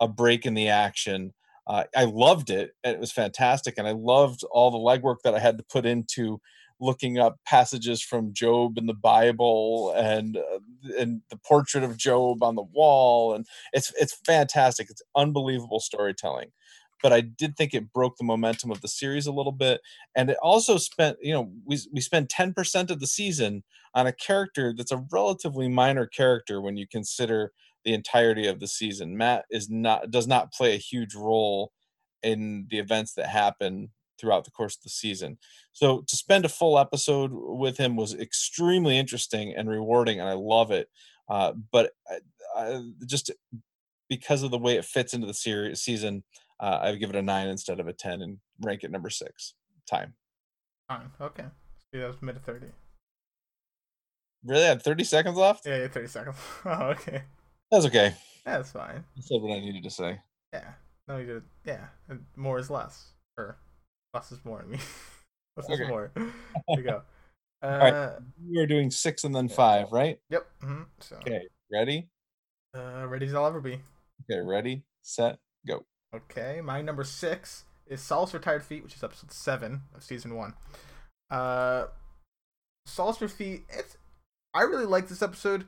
[0.01, 1.33] a break in the action.
[1.67, 2.73] Uh, I loved it.
[2.85, 5.87] And it was fantastic, and I loved all the legwork that I had to put
[5.87, 6.41] into
[6.81, 10.59] looking up passages from Job in the Bible and uh,
[10.99, 14.91] and the portrait of Job on the wall and it's it's fantastic.
[14.91, 16.51] It's unbelievable storytelling.
[17.03, 19.81] But I did think it broke the momentum of the series a little bit
[20.17, 23.63] and it also spent you know we we spend 10% of the season
[23.95, 27.53] on a character that's a relatively minor character when you consider
[27.85, 29.17] the entirety of the season.
[29.17, 31.73] Matt is not does not play a huge role
[32.23, 35.39] in the events that happen throughout the course of the season.
[35.73, 40.35] So to spend a full episode with him was extremely interesting and rewarding, and I
[40.35, 40.89] love it.
[41.29, 42.19] Uh, but I,
[42.57, 43.31] I, just
[44.09, 46.23] because of the way it fits into the series season,
[46.61, 49.11] uh, I would give it a nine instead of a ten and rank it number
[49.11, 49.55] six.
[49.89, 50.15] Time.
[50.89, 51.11] Fine.
[51.21, 51.45] Okay.
[51.93, 52.67] See, that was mid thirty.
[54.45, 54.65] Really?
[54.65, 55.67] I had thirty seconds left?
[55.67, 56.37] Yeah, yeah, thirty seconds.
[56.65, 57.23] oh, okay.
[57.71, 58.15] That's okay.
[58.45, 59.05] That's fine.
[59.17, 60.21] I said what I needed to say.
[60.53, 60.73] Yeah.
[61.09, 61.43] No, you did.
[61.65, 61.87] Yeah.
[62.37, 63.13] More is less.
[63.37, 63.59] Or
[64.15, 64.61] Less is more.
[64.61, 64.81] I mean,
[65.57, 65.83] less okay.
[65.83, 66.13] is more.
[66.17, 67.03] There you go.
[67.63, 68.13] Uh, All right,
[68.49, 70.19] we are doing six and then five, right?
[70.31, 70.47] Yep.
[70.63, 70.83] Mm-hmm.
[71.01, 71.17] So.
[71.17, 72.09] Okay, ready?
[72.77, 73.81] Uh, ready as I'll ever be.
[74.31, 75.85] Okay, ready, set, go.
[76.15, 80.55] Okay, my number six is Saul's Retired Feet, which is episode seven of season one.
[81.31, 81.87] Uh,
[82.87, 83.65] Saul's Feet.
[83.69, 83.97] It's.
[84.55, 85.65] I really like this episode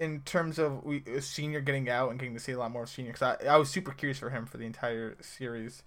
[0.00, 2.88] in terms of we senior getting out and getting to see a lot more of
[2.88, 5.82] senior because I, I was super curious for him for the entire series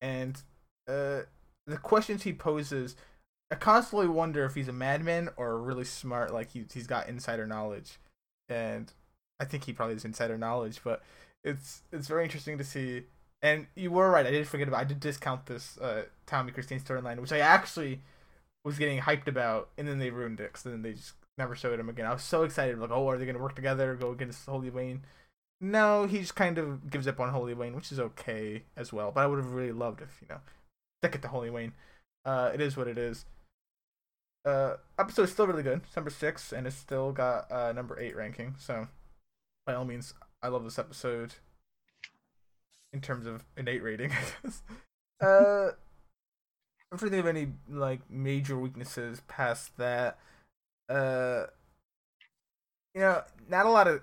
[0.00, 0.40] and
[0.88, 1.22] uh
[1.66, 2.96] the questions he poses,
[3.50, 7.46] I constantly wonder if he's a madman or really smart, like he he's got insider
[7.46, 7.98] knowledge,
[8.48, 8.92] and
[9.40, 10.80] I think he probably has insider knowledge.
[10.84, 11.02] But
[11.44, 13.04] it's it's very interesting to see
[13.42, 14.26] And you were right.
[14.26, 14.80] I did forget about.
[14.80, 18.00] I did discount this uh, Tommy Christine storyline, which I actually
[18.64, 20.56] was getting hyped about, and then they ruined it.
[20.56, 22.06] So then they just never showed him again.
[22.06, 25.02] I was so excited, like, oh, are they gonna work together, go against Holy Wayne?
[25.60, 29.12] No, he just kind of gives up on Holy Wayne, which is okay as well.
[29.12, 30.40] But I would have really loved if you know,
[31.00, 31.72] stick it to Holy Wayne.
[32.24, 33.24] Uh, it is what it is.
[34.44, 35.80] Uh, episode is still really good.
[35.84, 38.54] It's number six, and it's still got uh number eight ranking.
[38.58, 38.88] So,
[39.66, 41.34] by all means, I love this episode.
[42.92, 44.62] In terms of innate rating, I guess.
[45.20, 45.70] Uh,
[46.92, 50.18] I'm trying of any like major weaknesses past that.
[50.88, 51.46] Uh,
[52.94, 54.02] you know, not a lot of.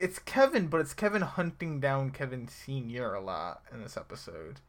[0.00, 4.60] It's Kevin, but it's Kevin hunting down Kevin Senior a lot in this episode,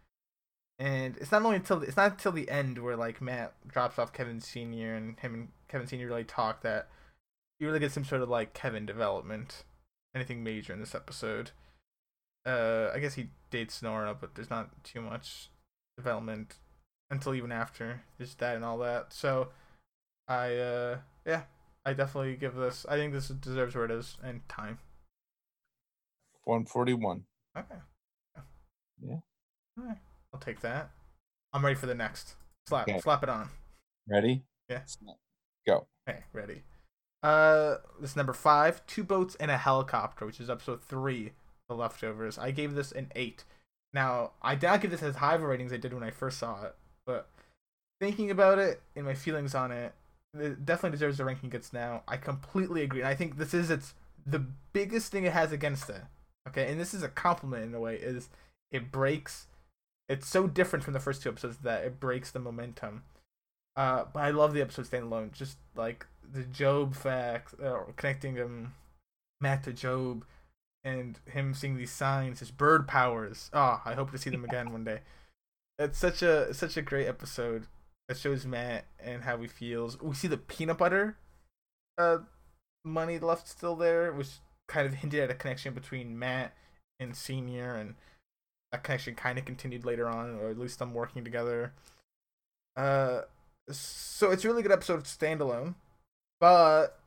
[0.78, 4.14] and it's not only until it's not until the end where like Matt drops off
[4.14, 6.90] Kevin Senior and him and Kevin Senior really talk that
[7.60, 9.64] you really get some sort of like Kevin development,
[10.14, 11.52] anything major in this episode.
[12.46, 15.50] Uh, I guess he dates Nora, but there's not too much
[15.98, 16.56] development
[17.10, 19.14] until even after his dad and all that.
[19.14, 19.50] So
[20.28, 21.44] I uh yeah,
[21.86, 22.86] I definitely give this.
[22.90, 24.80] I think this deserves where it is and time.
[26.44, 27.24] One forty one.
[27.58, 27.76] Okay.
[29.02, 29.20] Yeah.
[29.78, 29.98] All right.
[30.36, 30.90] I'll take that.
[31.54, 32.36] I'm ready for the next.
[32.68, 33.00] Slap Okay.
[33.00, 33.48] slap it on.
[34.06, 34.44] Ready?
[34.68, 34.82] Yeah.
[35.66, 35.88] Go.
[36.10, 36.64] Okay, ready.
[37.24, 41.32] Uh this is number five, two boats and a helicopter, which is episode three,
[41.70, 42.38] the leftovers.
[42.38, 43.46] I gave this an eight.
[43.94, 46.04] Now, I did not give this as high of a rating as I did when
[46.04, 47.30] I first saw it, but
[48.02, 49.94] thinking about it and my feelings on it,
[50.38, 52.04] it definitely deserves the ranking it gets now.
[52.10, 53.00] I completely agree.
[53.00, 53.94] And I think this is its
[54.26, 56.02] the biggest thing it has against it.
[56.50, 58.28] Okay, and this is a compliment in a way, is
[58.70, 59.48] it breaks
[60.08, 63.04] it's so different from the first two episodes that it breaks the momentum.
[63.76, 65.32] Uh, but I love the episode standalone.
[65.32, 68.74] Just like the Job fact, uh, connecting um
[69.42, 70.26] Matt to Job,
[70.84, 73.50] and him seeing these signs, his bird powers.
[73.54, 75.00] Oh, I hope to see them again one day.
[75.78, 77.68] It's such a such a great episode
[78.08, 80.00] that shows Matt and how he feels.
[80.02, 81.18] We see the peanut butter,
[81.98, 82.20] uh,
[82.86, 86.54] money left still there, which kind of hinted at a connection between Matt
[87.00, 87.96] and Senior, and
[88.76, 91.72] that connection kind of continued later on, or at least them working together.
[92.76, 93.22] Uh,
[93.72, 95.76] so it's a really good episode of standalone,
[96.40, 97.00] but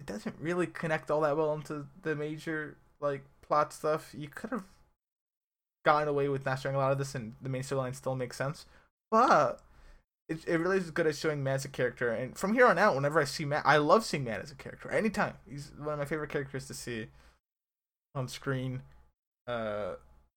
[0.00, 4.14] it doesn't really connect all that well into the major like plot stuff.
[4.16, 4.64] You could have
[5.84, 8.36] gotten away with not showing a lot of this, and the main storyline still makes
[8.36, 8.64] sense.
[9.10, 9.60] But
[10.30, 12.10] it it really is good at showing Matt as a character.
[12.10, 14.56] And from here on out, whenever I see Matt, I love seeing Matt as a
[14.56, 14.90] character.
[14.90, 17.08] Anytime, he's one of my favorite characters to see
[18.14, 18.82] on screen.
[19.46, 19.94] Uh,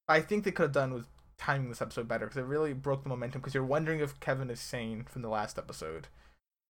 [0.08, 3.04] I think they could have done with timing this episode better because it really broke
[3.04, 3.42] the momentum.
[3.42, 6.08] Because you're wondering if Kevin is sane from the last episode,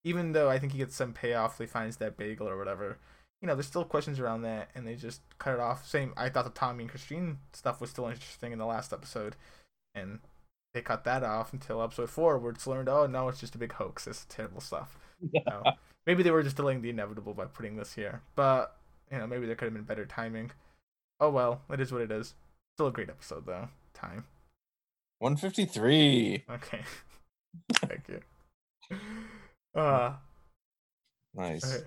[0.03, 1.53] even though I think he gets some payoff.
[1.53, 2.97] If he finds that bagel or whatever.
[3.41, 5.85] You know, there's still questions around that, and they just cut it off.
[5.85, 9.35] Same, I thought the Tommy and Christine stuff was still interesting in the last episode,
[9.93, 10.19] and
[10.73, 13.59] they cut that off until episode four, where it's learned, oh no, it's just a
[13.59, 14.07] big hoax.
[14.07, 14.97] It's terrible stuff.
[15.31, 15.63] You know,
[16.05, 18.77] maybe they were just delaying the inevitable by putting this here, but
[19.09, 20.51] you know, maybe there could have been better timing.
[21.21, 22.33] Oh well, it is what it is.
[22.75, 23.69] Still a great episode though.
[23.93, 24.25] Time.
[25.19, 26.43] One fifty three.
[26.49, 26.81] Okay.
[27.73, 28.99] Thank you.
[29.73, 30.13] Uh,
[31.33, 31.73] Nice.
[31.73, 31.85] okay.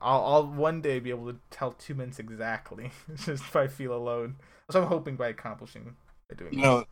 [0.00, 3.92] I'll, I'll one day be able to tell two minutes exactly, just if I feel
[3.92, 4.36] alone.
[4.70, 5.96] So I'm hoping by accomplishing
[6.28, 6.54] by doing.
[6.54, 6.84] You know,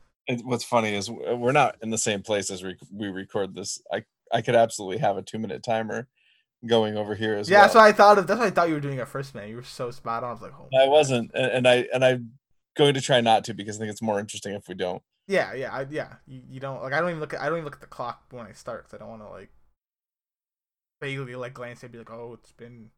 [0.43, 3.81] what's funny is we're not in the same place as we we record this.
[3.93, 6.09] I I could absolutely have a two minute timer
[6.67, 7.65] going over here as yeah, well.
[7.65, 8.27] that's what I thought of.
[8.27, 9.49] That's what I thought you were doing at first, man.
[9.49, 10.31] You were so spot on.
[10.31, 12.33] I was like, oh, I wasn't, and, and I and I'm
[12.77, 15.03] going to try not to because I think it's more interesting if we don't.
[15.27, 16.15] yeah, yeah, I, yeah.
[16.27, 16.93] You, you don't like.
[16.93, 17.41] I don't even look at.
[17.41, 19.29] I don't even look at the clock when I start because I don't want to
[19.29, 19.51] like
[21.01, 22.91] vaguely like glance and be like, oh, it's been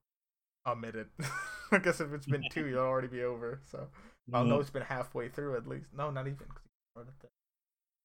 [0.66, 1.08] a minute.
[1.72, 3.60] I guess if it's been two, you'll already be over.
[3.70, 3.88] So
[4.32, 4.60] I'll know mm-hmm.
[4.62, 5.86] it's been halfway through at least.
[5.96, 6.38] No, not even.
[6.38, 7.28] 'cause you started at the-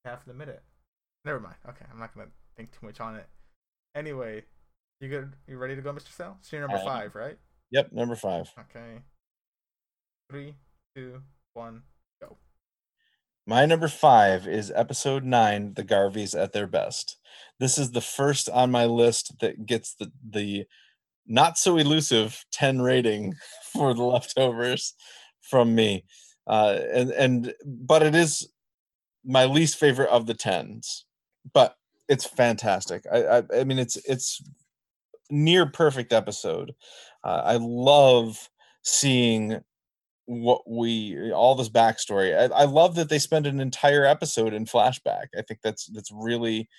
[0.06, 0.62] Half of the minute.
[1.24, 1.56] Never mind.
[1.70, 3.26] Okay, I'm not gonna think too much on it.
[3.96, 4.44] Anyway,
[5.00, 5.34] you good?
[5.48, 6.12] You ready to go, Mr.
[6.12, 6.38] Sal?
[6.42, 6.86] So you're number am.
[6.86, 7.38] five, right?
[7.72, 8.52] Yep, number five.
[8.60, 9.02] Okay.
[10.30, 10.56] Three,
[10.96, 11.22] two,
[11.54, 11.84] one.
[12.22, 12.38] Go.
[13.46, 17.18] My number five is episode nine, The Garveys at Their Best.
[17.60, 20.66] This is the first on my list that gets the the
[21.26, 23.34] not so elusive 10 rating
[23.74, 24.94] for the leftovers
[25.42, 26.06] from me.
[26.48, 28.50] Uh, and and but it is
[29.24, 31.06] my least favorite of the tens.
[31.54, 31.76] But
[32.10, 33.04] it's fantastic.
[33.12, 34.42] I I, I mean it's it's
[35.30, 36.74] near perfect episode.
[37.24, 38.50] Uh, I love
[38.82, 39.62] seeing
[40.26, 42.38] what we all this backstory.
[42.38, 45.28] I, I love that they spend an entire episode in flashback.
[45.38, 46.70] I think that's that's really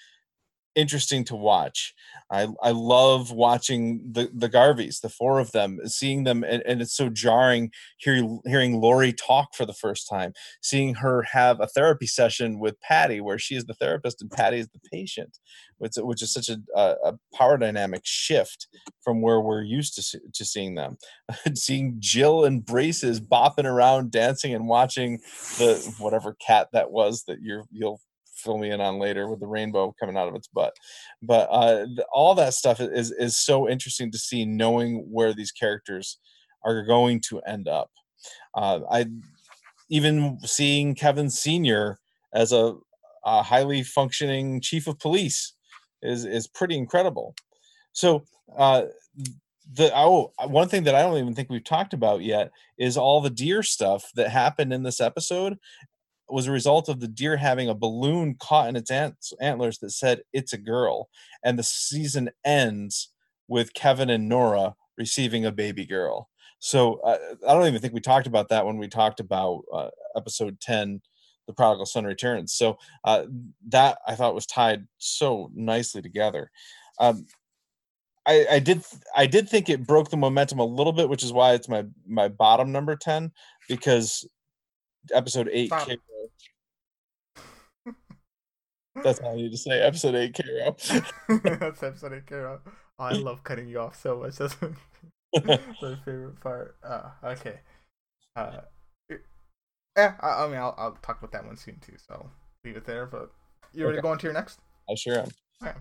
[0.74, 1.94] interesting to watch.
[2.30, 6.80] I I love watching the the Garveys, the four of them, seeing them, and, and
[6.80, 10.32] it's so jarring hearing hearing Lori talk for the first time,
[10.62, 14.58] seeing her have a therapy session with Patty, where she is the therapist and Patty
[14.58, 15.38] is the patient,
[15.78, 18.68] which which is such a a, power dynamic shift
[19.02, 20.96] from where we're used to to seeing them.
[21.54, 25.18] seeing Jill and braces bopping around, dancing and watching
[25.58, 28.00] the whatever cat that was that you're you'll
[28.44, 30.74] fill me in on later with the rainbow coming out of its butt.
[31.22, 36.18] But uh, all that stuff is is so interesting to see, knowing where these characters
[36.64, 37.90] are going to end up.
[38.54, 39.06] Uh, I
[39.88, 41.98] even seeing Kevin Senior
[42.32, 42.74] as a,
[43.24, 45.54] a highly functioning chief of police
[46.02, 47.34] is is pretty incredible.
[47.92, 48.24] So
[48.56, 48.84] uh,
[49.72, 53.20] the oh one thing that I don't even think we've talked about yet is all
[53.20, 55.58] the deer stuff that happened in this episode
[56.28, 58.90] was a result of the deer having a balloon caught in its
[59.40, 61.08] antlers that said it's a girl
[61.44, 63.10] and the season ends
[63.48, 66.28] with kevin and nora receiving a baby girl.
[66.58, 69.90] So uh, i don't even think we talked about that when we talked about uh,
[70.16, 71.00] episode 10
[71.46, 72.54] the prodigal son returns.
[72.54, 73.24] So uh,
[73.68, 76.50] that i thought was tied so nicely together.
[76.98, 77.26] Um,
[78.26, 78.82] I, I did
[79.14, 81.84] I did think it broke the momentum a little bit, which is why it's my
[82.06, 83.32] my bottom number ten
[83.68, 84.26] because
[85.12, 85.72] episode eight
[89.02, 89.80] that's all I need to say.
[89.80, 90.76] Episode eight, Cairo.
[91.58, 92.60] That's episode eight, Cairo.
[92.98, 94.36] Oh, I love cutting you off so much.
[94.36, 94.56] That's
[95.42, 96.76] my favorite part.
[96.82, 97.60] Uh, okay.
[98.36, 98.60] Uh,
[99.96, 101.94] yeah, I, I mean, I'll, I'll talk about that one soon too.
[102.08, 102.30] So
[102.64, 103.06] leave it there.
[103.06, 103.30] But
[103.72, 103.96] you ready okay.
[103.98, 104.60] to go on to your next?
[104.88, 105.28] I sure am.
[105.62, 105.78] Okay.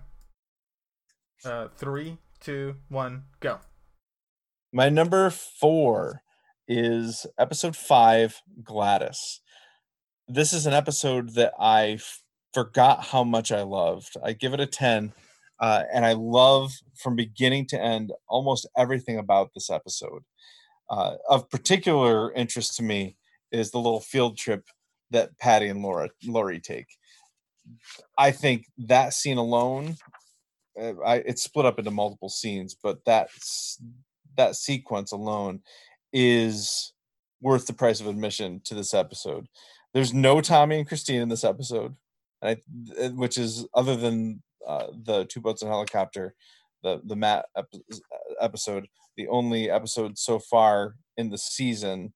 [1.45, 3.59] Uh, three, two, one, go.
[4.71, 6.23] My number four
[6.67, 9.41] is episode five, Gladys.
[10.27, 11.99] This is an episode that I
[12.53, 14.15] forgot how much I loved.
[14.23, 15.13] I give it a 10.
[15.59, 20.23] Uh, and I love from beginning to end almost everything about this episode.
[20.89, 23.15] Uh, of particular interest to me
[23.51, 24.65] is the little field trip
[25.11, 26.87] that Patty and Laura Lori take.
[28.17, 29.95] I think that scene alone,
[30.79, 33.29] uh, I, it's split up into multiple scenes, but that
[34.35, 35.61] that sequence alone
[36.13, 36.93] is
[37.41, 39.47] worth the price of admission to this episode.
[39.93, 41.95] There's no Tommy and Christine in this episode.
[42.43, 42.57] I,
[43.13, 46.35] which is other than uh, the two boats and helicopter,
[46.83, 47.45] the the Matt
[48.41, 52.13] episode, the only episode so far in the season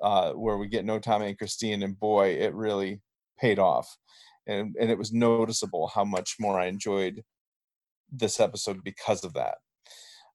[0.00, 3.00] uh, where we get no Tommy and Christine, and boy, it really
[3.38, 3.96] paid off,
[4.46, 7.24] and and it was noticeable how much more I enjoyed
[8.12, 9.56] this episode because of that.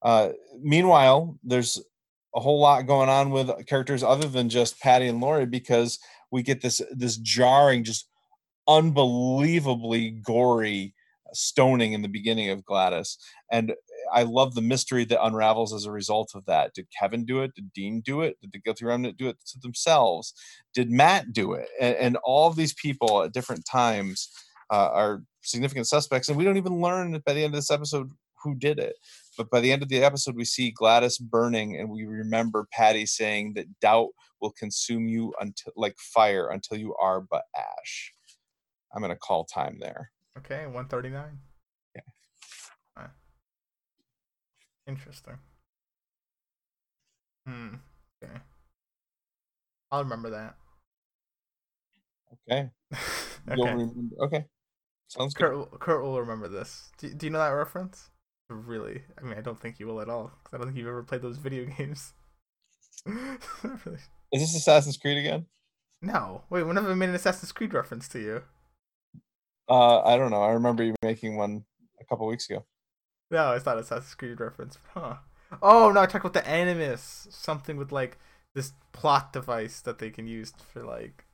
[0.02, 0.30] Uh,
[0.62, 1.82] meanwhile, there's
[2.36, 6.00] a whole lot going on with characters other than just Patty and Lori because
[6.32, 8.08] we get this this jarring, just
[8.68, 10.94] unbelievably gory
[11.34, 13.18] stoning in the beginning of Gladys.
[13.52, 13.74] And
[14.12, 16.74] I love the mystery that unravels as a result of that.
[16.74, 17.54] Did Kevin do it?
[17.56, 18.38] Did Dean do it?
[18.42, 20.34] Did the guilty remnant do it to themselves?
[20.74, 21.68] Did Matt do it?
[21.80, 24.30] And, and all of these people at different times
[24.72, 26.30] uh, are significant suspects.
[26.30, 28.12] And we don't even learn by the end of this episode
[28.44, 28.96] who did it.
[29.40, 33.06] But by the end of the episode, we see Gladys burning, and we remember Patty
[33.06, 34.10] saying that doubt
[34.42, 38.14] will consume you until like fire until you are but ash.
[38.94, 40.12] I'm gonna call time there.
[40.40, 41.40] Okay, one thirty nine.
[41.96, 42.02] Yeah.
[42.98, 43.10] Right.
[44.88, 45.38] Interesting.
[47.48, 47.76] Hmm.
[48.22, 48.34] Okay.
[49.90, 50.58] I'll remember that.
[52.34, 52.70] Okay.
[53.50, 53.72] okay.
[53.72, 54.44] Remember, okay.
[55.08, 55.80] Sounds Kurt, good.
[55.80, 56.92] Kurt will remember this.
[56.98, 58.10] Do, do you know that reference?
[58.50, 59.04] Really?
[59.18, 60.32] I mean, I don't think you will at all.
[60.44, 62.14] because I don't think you've ever played those video games.
[63.06, 64.00] really.
[64.32, 65.46] Is this Assassin's Creed again?
[66.02, 66.44] No.
[66.50, 68.44] Wait, whenever I made an Assassin's Creed reference to you.
[69.70, 70.42] Uh, I don't know.
[70.42, 71.66] I remember you making one
[72.02, 72.66] a couple weeks ago.
[73.30, 74.80] No, it's not Assassin's Creed reference.
[74.94, 75.18] Huh.
[75.62, 77.28] Oh no, I talked about the Animus.
[77.30, 78.18] Something with like
[78.56, 81.26] this plot device that they can use for like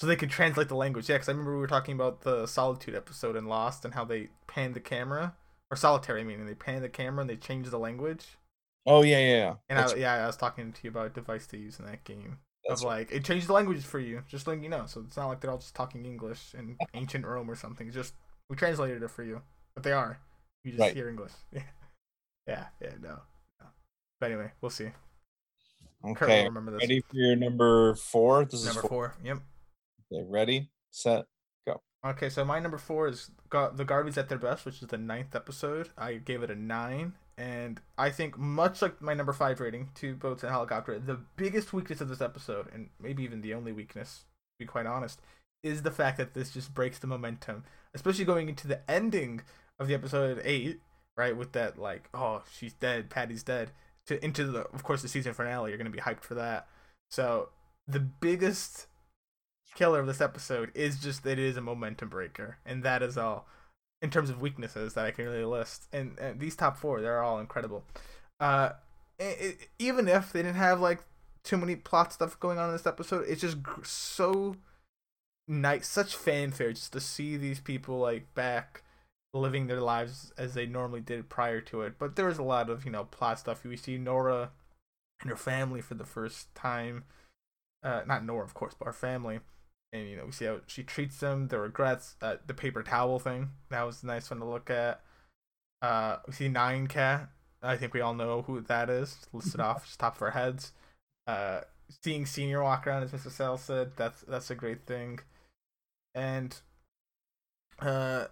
[0.00, 1.08] so they can translate the language.
[1.08, 4.04] Yeah, because I remember we were talking about the Solitude episode in Lost and how
[4.04, 5.34] they pan the camera
[5.70, 8.38] or Solitary, I mean, they pan the camera and they change the language.
[8.86, 9.54] Oh yeah, yeah, yeah.
[9.68, 12.04] And I, yeah, I was talking to you about a device to use in that
[12.04, 12.38] game.
[12.66, 14.84] That's of like it changed the languages for you, just letting you know.
[14.86, 17.86] So it's not like they're all just talking English in ancient Rome or something.
[17.86, 18.14] It's just
[18.48, 19.42] we translated it for you,
[19.74, 20.18] but they are.
[20.64, 20.94] You just right.
[20.94, 21.32] hear English.
[22.46, 22.96] Yeah, yeah, yeah.
[23.02, 23.18] No,
[23.60, 23.66] no.
[24.18, 24.88] But anyway, we'll see.
[26.02, 26.44] Okay.
[26.44, 26.80] Remember this.
[26.80, 28.46] Ready for your number four?
[28.46, 28.88] This number is four.
[28.88, 29.14] four.
[29.22, 29.38] Yep.
[30.10, 31.26] Okay, ready, set.
[32.06, 34.98] Okay, so my number four is Gar- the Garveys at their best, which is the
[34.98, 35.88] ninth episode.
[35.98, 40.14] I gave it a nine, and I think, much like my number five rating, Two
[40.14, 44.24] Boats and Helicopter, the biggest weakness of this episode, and maybe even the only weakness,
[44.58, 45.20] to be quite honest,
[45.64, 49.42] is the fact that this just breaks the momentum, especially going into the ending
[49.80, 50.80] of the episode eight,
[51.16, 51.36] right?
[51.36, 53.72] With that like, oh, she's dead, Patty's dead.
[54.06, 56.66] To into the of course the season finale, you're gonna be hyped for that.
[57.10, 57.50] So
[57.86, 58.86] the biggest
[59.74, 63.16] killer of this episode is just that it is a momentum breaker, and that is
[63.16, 63.46] all
[64.00, 65.86] in terms of weaknesses that I can really list.
[65.92, 67.84] And, and these top four, they're all incredible.
[68.38, 68.70] Uh,
[69.18, 71.00] it, it, even if they didn't have like
[71.42, 74.56] too many plot stuff going on in this episode, it's just so
[75.48, 78.82] nice, such fanfare just to see these people like back
[79.34, 81.94] living their lives as they normally did prior to it.
[81.98, 83.64] But there was a lot of you know plot stuff.
[83.64, 84.50] We see Nora
[85.20, 87.04] and her family for the first time.
[87.82, 89.40] Uh, not Nora, of course, but her family
[89.92, 93.18] and you know we see how she treats them, the regrets, uh, the paper towel
[93.18, 95.00] thing that was a nice one to look at.
[95.80, 97.28] Uh, we see Nine Cat.
[97.62, 99.26] I think we all know who that is.
[99.32, 100.72] Listed off just top of our heads.
[101.26, 101.60] Uh,
[102.02, 103.30] seeing Senior walk around, as Mr.
[103.30, 105.20] Sal said, that's that's a great thing.
[106.14, 106.56] And
[107.80, 108.26] uh,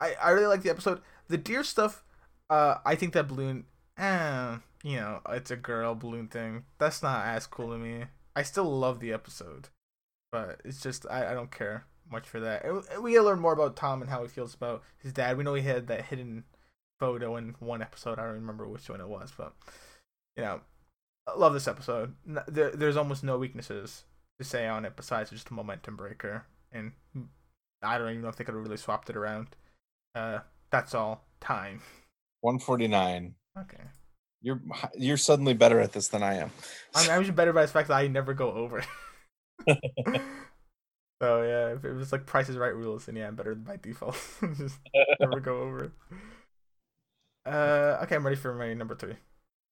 [0.00, 1.00] I I really like the episode.
[1.28, 2.02] The deer stuff.
[2.50, 3.64] Uh, I think that balloon.
[3.96, 6.64] Eh, you know, it's a girl balloon thing.
[6.78, 8.04] That's not as cool to me.
[8.36, 9.68] I still love the episode
[10.34, 12.64] but it's just I, I don't care much for that.
[13.00, 15.38] We get to learn more about Tom and how he feels about his dad.
[15.38, 16.42] We know he had that hidden
[16.98, 18.18] photo in one episode.
[18.18, 19.52] I don't remember which one it was, but
[20.36, 20.60] you know,
[21.28, 22.14] I love this episode.
[22.48, 24.06] There, there's almost no weaknesses
[24.40, 26.90] to say on it besides just a momentum breaker, and
[27.80, 29.54] I don't even know if they could have really swapped it around.
[30.16, 30.40] Uh,
[30.72, 31.22] that's all.
[31.40, 31.80] Time.
[32.40, 33.36] One forty nine.
[33.56, 33.84] Okay.
[34.42, 34.60] You're
[34.98, 36.50] you're suddenly better at this than I am.
[36.92, 38.82] I'm, I'm just better by the fact that I never go over.
[41.22, 43.76] so yeah, if it was like Price is Right rules, then yeah, I'm better by
[43.76, 44.16] default.
[44.56, 44.78] Just
[45.20, 45.92] never go over.
[47.46, 49.16] Uh, okay, I'm ready for my number three.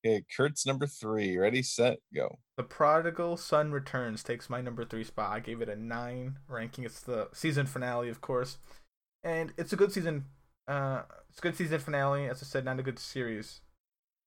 [0.05, 1.37] Okay, Kurt's number three.
[1.37, 2.39] Ready, set, go.
[2.57, 5.31] The Prodigal Son Returns takes my number three spot.
[5.31, 6.85] I gave it a nine ranking.
[6.85, 8.59] It's the season finale, of course,
[9.23, 10.25] and it's a good season.
[10.67, 12.29] Uh, it's a good season finale.
[12.29, 13.61] As I said, not a good series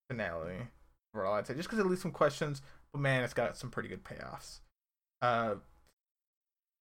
[0.10, 0.70] finale
[1.14, 1.34] overall.
[1.36, 2.62] I'd say just because it leaves some questions,
[2.94, 4.60] but man, it's got some pretty good payoffs
[5.22, 5.56] uh,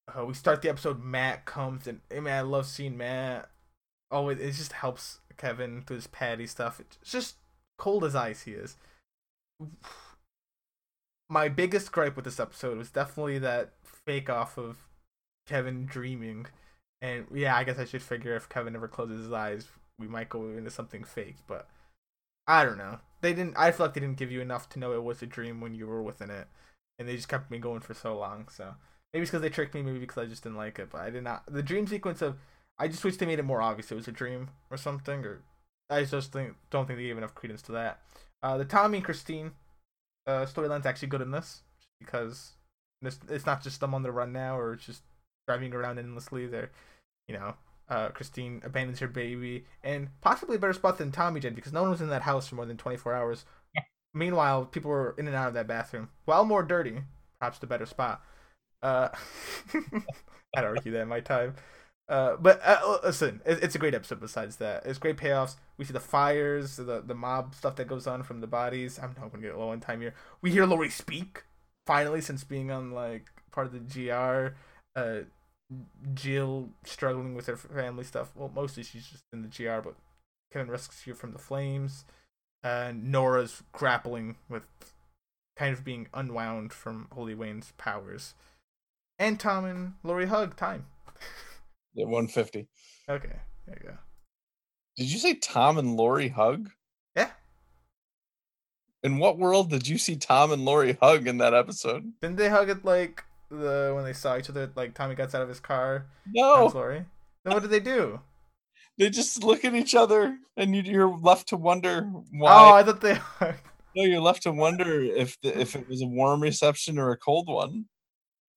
[0.09, 1.03] uh, we start the episode.
[1.03, 3.49] Matt comes and man, I love seeing Matt.
[4.11, 6.81] Oh, it, it just helps Kevin through his Patty stuff.
[6.81, 7.37] It's just
[7.79, 8.43] cold as ice.
[8.43, 8.77] He is.
[11.31, 14.77] My biggest gripe with this episode was definitely that fake off of
[15.47, 16.47] Kevin dreaming,
[17.01, 19.69] and yeah, I guess I should figure if Kevin ever closes his eyes,
[19.99, 21.37] we might go into something fake.
[21.47, 21.67] But
[22.47, 22.99] I don't know.
[23.23, 23.57] They didn't.
[23.57, 25.75] I feel like they didn't give you enough to know it was a dream when
[25.75, 26.47] you were within it
[26.99, 28.49] and they just kept me going for so long.
[28.49, 28.75] So
[29.13, 30.91] maybe it's because they tricked me, maybe because I just didn't like it.
[30.91, 31.43] But I did not.
[31.49, 32.37] The dream sequence of
[32.79, 35.25] I just wish they made it more obvious it was a dream or something.
[35.25, 35.43] Or
[35.91, 38.01] I just think don't think they gave enough credence to that.
[38.43, 39.53] Uh, the Tommy and Christine
[40.27, 41.63] uh, storyline's actually good in this
[41.99, 42.53] because
[43.03, 45.03] this, it's not just them on the run now or just
[45.47, 46.47] driving around endlessly.
[46.47, 46.71] They're
[47.29, 47.55] you know
[47.89, 51.83] uh, Christine abandons her baby, and possibly a better spot than Tommy did because no
[51.83, 53.45] one was in that house for more than 24 hours
[54.15, 56.09] Meanwhile, people were in and out of that bathroom.
[56.25, 57.03] While more dirty,
[57.41, 58.23] perhaps the better spot.
[58.83, 59.09] Uh,
[60.57, 61.55] I'd argue that in my time.
[62.09, 64.21] Uh, but uh, listen, it, it's a great episode.
[64.21, 65.57] Besides that, it's great payoffs.
[65.79, 68.99] We see the fires, the the mob stuff that goes on from the bodies.
[68.99, 70.15] I'm not gonna get low on time here.
[70.43, 71.45] We hear Lori speak
[71.87, 74.55] finally since being on like part of the GR.
[74.99, 75.25] Uh,
[76.13, 78.31] Jill struggling with her family stuff.
[78.37, 79.95] Well, mostly she's just in the GR, but
[80.53, 82.05] Kevin rescues her from the flames
[82.65, 84.67] and Nora's grappling with
[85.57, 88.35] kind of being unwound from Holy Wayne's powers.
[89.19, 90.87] And Tom and Lori hug time.
[91.95, 92.67] Yeah, 150.
[93.09, 93.29] Okay,
[93.67, 93.97] there you go.
[94.97, 96.71] Did you say Tom and Lori hug?
[97.15, 97.31] Yeah.
[99.05, 102.13] In what world did you see Tom and Lori hug in that episode?
[102.21, 104.73] Didn't they hug it like the when they saw each other?
[104.75, 106.07] Like Tommy gets out of his car.
[106.27, 106.73] No.
[106.75, 107.05] Lori.
[107.45, 108.21] Then what did they do?
[108.99, 112.53] They just look at each other, and you, are left to wonder why.
[112.53, 113.19] Oh, I thought they.
[113.41, 113.57] Are.
[113.97, 117.17] No, you're left to wonder if the, if it was a warm reception or a
[117.17, 117.87] cold one.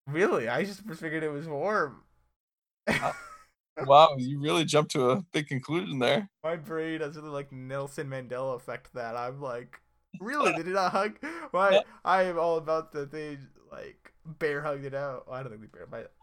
[0.08, 2.04] Really, I just figured it was warm.
[3.86, 6.30] Wow, you really jumped to a big conclusion there.
[6.44, 8.94] My brain has really like Nelson Mandela effect.
[8.94, 9.80] That I'm like,
[10.20, 10.52] really?
[10.54, 11.18] they did not hug?
[11.52, 11.82] Why?
[12.06, 13.38] I am all about that they
[13.72, 15.28] like bear hugged it out.
[15.28, 16.14] Well, I don't think they bear, but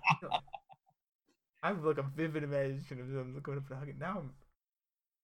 [1.65, 3.99] I have like a vivid imagination of them going up and hugging.
[3.99, 4.31] Now I'm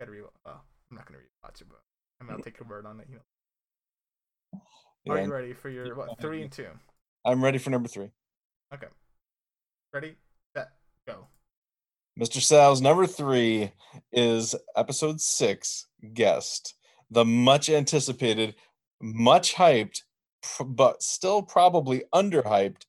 [0.00, 0.22] gotta re.
[0.22, 1.82] Well, I'm not gonna rewatch it, but
[2.18, 3.08] I'm gonna take your word on it.
[3.10, 4.60] You know.
[5.04, 5.12] Yeah.
[5.12, 6.68] Are you ready for your what three and two?
[7.26, 8.08] I'm ready for number three.
[8.72, 8.86] Okay.
[9.92, 10.14] Ready,
[10.56, 10.70] set,
[11.06, 11.26] go.
[12.18, 12.40] Mr.
[12.40, 13.72] Sal's number three
[14.10, 16.74] is episode six, guest.
[17.10, 18.54] The much anticipated,
[19.02, 20.02] much hyped,
[20.64, 22.86] but still probably underhyped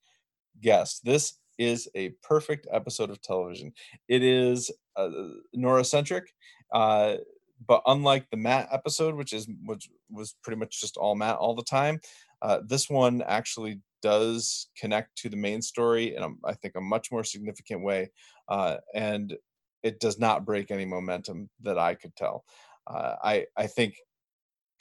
[0.62, 1.04] guest.
[1.04, 3.74] This is a perfect episode of television.
[4.08, 5.10] It is uh,
[5.54, 6.34] Nora centric,
[6.74, 7.16] uh,
[7.68, 11.56] but unlike the Matt episode, which is which was pretty much just all Matt all
[11.56, 12.00] the time,
[12.42, 16.82] uh, this one actually does connect to the main story in a, I think a
[16.82, 18.12] much more significant way,
[18.48, 19.36] uh, and
[19.84, 22.44] it does not break any momentum that I could tell.
[22.88, 23.96] Uh, I I think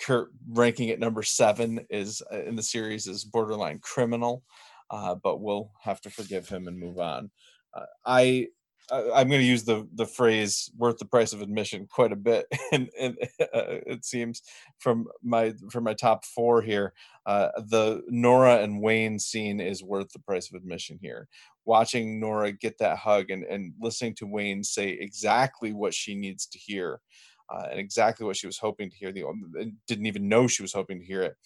[0.01, 4.43] Kurt ranking at number seven is uh, in the series is borderline criminal,
[4.91, 7.31] uh, but we'll have to forgive him and move on.
[7.75, 8.49] Uh, I
[8.93, 12.47] I'm going to use the the phrase "worth the price of admission" quite a bit,
[12.73, 14.43] and, and uh, it seems
[14.79, 16.93] from my from my top four here,
[17.27, 21.29] uh, the Nora and Wayne scene is worth the price of admission here.
[21.65, 26.47] Watching Nora get that hug and and listening to Wayne say exactly what she needs
[26.47, 27.01] to hear,
[27.49, 30.73] uh, and exactly what she was hoping to hear, the didn't even know she was
[30.73, 31.37] hoping to hear it,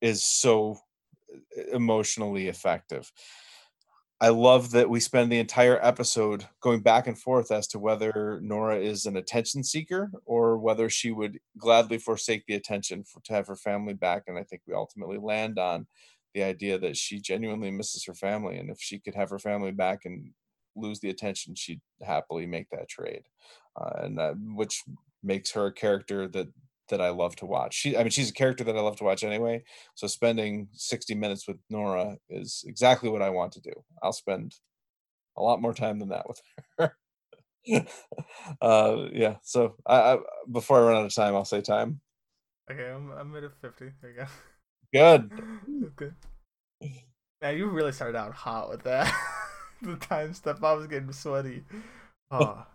[0.00, 0.78] is so
[1.72, 3.10] emotionally effective.
[4.18, 8.40] I love that we spend the entire episode going back and forth as to whether
[8.42, 13.34] Nora is an attention seeker or whether she would gladly forsake the attention for, to
[13.34, 14.22] have her family back.
[14.26, 15.86] And I think we ultimately land on
[16.32, 18.56] the idea that she genuinely misses her family.
[18.56, 20.30] And if she could have her family back and
[20.74, 23.24] lose the attention, she'd happily make that trade.
[23.78, 24.82] Uh, and which
[25.22, 26.48] makes her a character that
[26.88, 27.74] that I love to watch.
[27.74, 29.64] She, I mean, she's a character that I love to watch anyway.
[29.94, 33.72] So spending 60 minutes with Nora is exactly what I want to do.
[34.02, 34.54] I'll spend
[35.36, 36.40] a lot more time than that with
[36.78, 36.96] her.
[38.60, 39.36] uh, yeah.
[39.42, 40.18] So I, I,
[40.50, 42.00] before I run out of time, I'll say time.
[42.70, 43.92] Okay, I'm I'm at a 50.
[44.00, 44.26] There you go.
[44.92, 45.30] Good.
[45.96, 46.14] good.
[47.42, 49.12] Man, you really started out hot with that.
[49.82, 50.62] the time stuff.
[50.64, 51.64] I was getting sweaty.
[52.30, 52.66] Oh.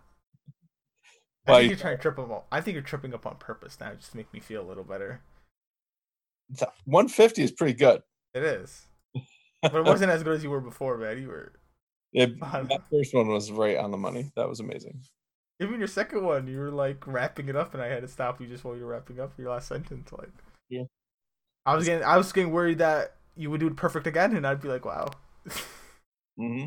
[1.46, 2.46] I think you're trying to trip them up.
[2.52, 4.84] I think you're tripping up on purpose now, just to make me feel a little
[4.84, 5.20] better.
[6.84, 8.02] 150 is pretty good.
[8.34, 8.86] It is,
[9.62, 11.20] but it wasn't as good as you were before, man.
[11.20, 11.52] You were.
[12.12, 14.30] Yeah, that first one was right on the money.
[14.36, 15.00] That was amazing.
[15.60, 18.40] Even your second one, you were like wrapping it up, and I had to stop
[18.40, 20.12] you just while you were wrapping up your last sentence.
[20.12, 20.30] Like,
[20.68, 20.84] yeah,
[21.66, 24.46] I was getting, I was getting worried that you would do it perfect again, and
[24.46, 25.10] I'd be like, wow.
[26.38, 26.66] mm-hmm.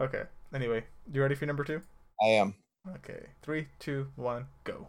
[0.00, 0.22] Okay.
[0.54, 1.80] Anyway, you ready for number two?
[2.22, 2.54] I am.
[2.86, 4.88] Okay, three, two, one, go.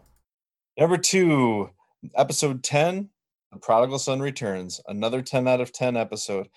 [0.78, 1.70] Number two,
[2.14, 3.08] episode 10
[3.52, 4.82] The Prodigal Son Returns.
[4.86, 6.48] Another 10 out of 10 episode.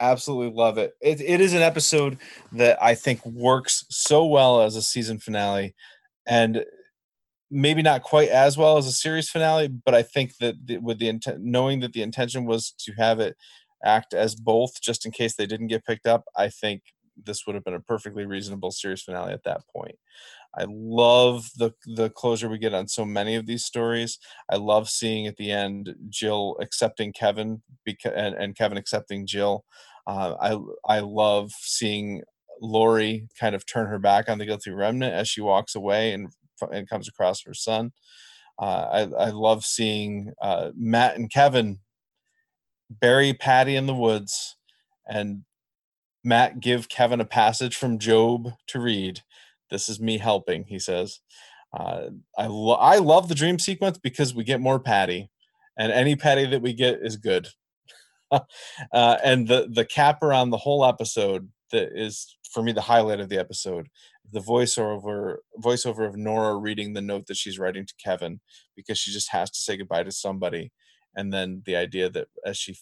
[0.00, 0.94] Absolutely love it.
[1.02, 1.20] it.
[1.20, 2.16] It is an episode
[2.52, 5.74] that I think works so well as a season finale
[6.26, 6.64] and
[7.50, 10.98] maybe not quite as well as a series finale, but I think that the, with
[10.98, 13.36] the intent, knowing that the intention was to have it
[13.84, 16.82] act as both just in case they didn't get picked up, I think
[17.24, 19.96] this would have been a perfectly reasonable series finale at that point.
[20.56, 24.18] I love the the closure we get on so many of these stories.
[24.50, 27.62] I love seeing at the end Jill accepting Kevin
[28.04, 29.64] and, and Kevin accepting Jill.
[30.06, 32.22] Uh, I I love seeing
[32.60, 36.28] Lori kind of turn her back on the guilty remnant as she walks away and
[36.72, 37.92] and comes across her son.
[38.58, 41.80] Uh, I I love seeing uh, Matt and Kevin
[42.88, 44.56] bury Patty in the woods
[45.06, 45.42] and
[46.26, 49.22] Matt give Kevin a passage from Job to read
[49.70, 51.20] this is me helping, he says.
[51.76, 52.06] Uh,
[52.36, 55.30] I, lo- I love the dream sequence because we get more Patty,
[55.78, 57.48] and any Patty that we get is good.
[58.30, 58.40] uh,
[58.92, 63.28] and the the capper on the whole episode that is for me the highlight of
[63.28, 63.86] the episode
[64.32, 68.40] the voiceover voiceover of Nora reading the note that she's writing to Kevin
[68.74, 70.72] because she just has to say goodbye to somebody
[71.14, 72.76] and then the idea that as she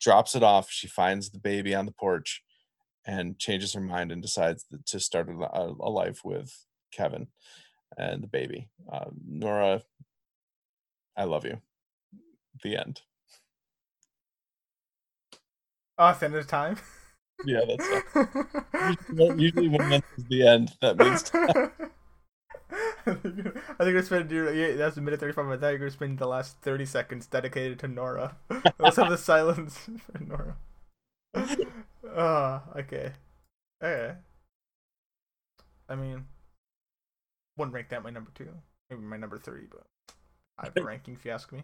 [0.00, 2.43] drops it off she finds the baby on the porch
[3.06, 7.28] and changes her mind and decides to start a, a life with Kevin
[7.96, 8.68] and the baby.
[8.90, 9.82] Uh, Nora,
[11.16, 11.60] I love you.
[12.62, 13.02] The end.
[15.98, 16.76] Oh, the end of time.
[17.44, 17.88] Yeah, that's
[19.10, 20.72] usually, usually when that's the end.
[20.80, 21.30] That means.
[23.06, 25.46] I think you're gonna spend yeah, that's a minute thirty five.
[25.46, 28.36] I thought you're gonna spend the last thirty seconds dedicated to Nora.
[28.78, 30.56] Let's have the silence for Nora.
[32.16, 33.12] Oh, okay.
[33.82, 34.14] Okay.
[35.88, 36.24] I mean,
[37.56, 38.48] wouldn't rank that my number two.
[38.88, 39.86] Maybe my number three, but
[40.58, 41.62] I have a ranking if you ask me.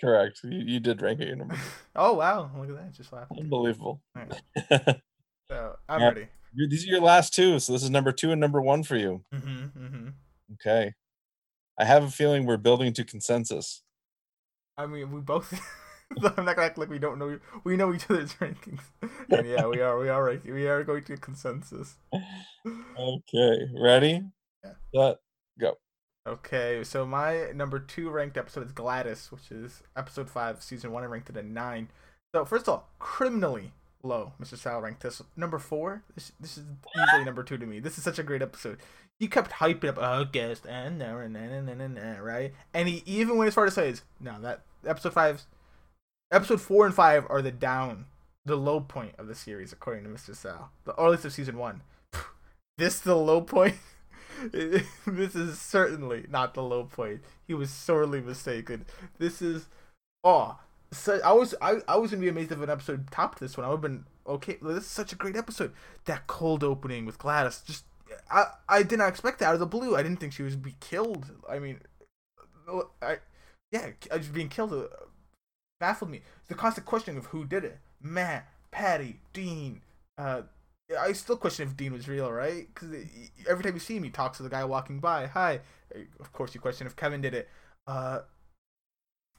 [0.00, 0.40] Correct.
[0.44, 1.56] You, you did rank it your number.
[1.96, 2.50] oh wow!
[2.56, 2.92] Look at that.
[2.92, 3.38] Just laughing.
[3.40, 4.02] Unbelievable.
[4.14, 4.32] Right.
[5.48, 6.08] so I'm yeah.
[6.08, 6.26] ready.
[6.56, 7.58] These are your last two.
[7.58, 9.24] So this is number two and number one for you.
[9.34, 10.08] Mm-hmm, mm-hmm.
[10.54, 10.92] Okay.
[11.78, 13.82] I have a feeling we're building to consensus.
[14.76, 15.60] I mean, we both.
[16.22, 17.28] I'm not gonna act like we don't know.
[17.28, 17.40] You.
[17.64, 18.82] We know each other's rankings.
[19.30, 19.98] And yeah, we are.
[19.98, 20.54] We are ranking.
[20.54, 21.96] We are going to consensus.
[22.98, 24.22] Okay, ready?
[24.62, 24.72] Yeah.
[24.92, 25.16] Let
[25.60, 25.74] go.
[26.26, 31.02] Okay, so my number two ranked episode is Gladys, which is episode five, season one.
[31.02, 31.88] I ranked it at nine.
[32.34, 33.72] So first of all, criminally
[34.04, 34.56] low Mr.
[34.56, 36.02] Sal ranked this number four.
[36.14, 36.64] This this is
[36.96, 37.80] easily number two to me.
[37.80, 38.78] This is such a great episode.
[39.18, 43.02] He kept hyping up, oh, guest, and no, and and and and right, and he
[43.06, 45.42] even went as far to say, "No, that episode five,
[46.30, 48.06] episode four and five are the down,
[48.44, 50.34] the low point of the series, according to Mr.
[50.34, 51.82] Sal, the or at least of season one.
[52.78, 53.76] this the low point."
[54.50, 57.22] this is certainly not the low point.
[57.46, 58.84] He was sorely mistaken.
[59.18, 59.66] This is
[60.24, 60.58] oh
[60.94, 63.66] so I was I, I was gonna be amazed if an episode topped this one.
[63.66, 64.58] I would have been okay.
[64.62, 65.72] This is such a great episode.
[66.04, 67.84] That cold opening with Gladys, just
[68.30, 69.96] I I did not expect that out of the blue.
[69.96, 71.26] I didn't think she was be killed.
[71.48, 71.80] I mean,
[73.02, 73.18] I
[73.72, 74.86] yeah, just being killed uh,
[75.80, 76.22] baffled me.
[76.48, 79.82] The constant questioning of who did it: Matt, Patty, Dean.
[80.16, 80.42] Uh,
[80.98, 82.66] I still question if Dean was real, right?
[82.72, 82.90] Because
[83.48, 85.26] every time you see him, he talks to the guy walking by.
[85.26, 85.60] Hi.
[86.20, 87.48] Of course, you question if Kevin did it.
[87.86, 88.20] Uh,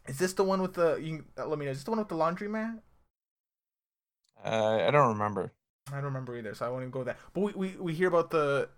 [0.08, 0.96] is this the one with the?
[0.96, 1.72] You uh, let me know.
[1.72, 2.80] Is this the one with the laundromat?
[4.44, 5.52] Uh, I don't remember.
[5.92, 7.18] I don't remember either, so I won't even go with that.
[7.34, 8.70] But we, we, we hear about the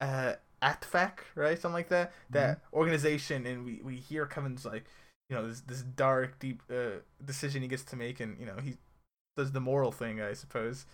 [0.00, 1.58] uh ATFEC, right?
[1.58, 2.10] Something like that.
[2.10, 2.34] Mm-hmm.
[2.34, 4.84] That organization, and we, we hear Kevin's like,
[5.32, 8.56] you know, this this dark, deep uh, decision he gets to make, and you know
[8.62, 8.76] he
[9.34, 10.84] does the moral thing, I suppose.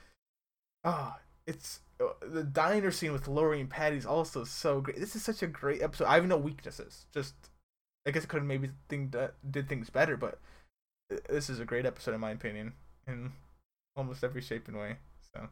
[0.85, 5.01] Ah, oh, it's uh, the diner scene with Lori and Patty's also so great.
[5.01, 6.05] This is such a great episode.
[6.05, 7.07] I have no weaknesses.
[7.13, 7.35] Just
[8.07, 10.39] I guess it could have maybe think that did things better, but
[11.29, 12.75] this is a great episode in my opinion
[13.09, 13.33] in
[13.97, 14.99] almost every shape and way.
[15.35, 15.49] So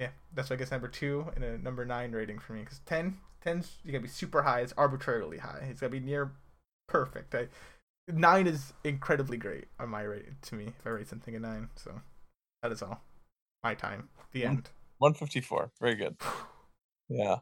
[0.00, 2.78] yeah, that's why I guess number two and a number nine rating for me because
[2.86, 4.60] 10, 10's you gotta be super high.
[4.60, 5.66] It's arbitrarily high.
[5.70, 6.32] It's gotta be near
[6.88, 7.34] perfect.
[7.34, 7.48] I,
[8.08, 11.70] nine is incredibly great on my rate to me if I rate something a nine.
[11.76, 12.00] So
[12.62, 13.00] that is all.
[13.64, 14.08] My time.
[14.32, 14.70] The end.
[14.98, 15.70] One fifty four.
[15.80, 16.16] Very good.
[17.08, 17.36] yeah.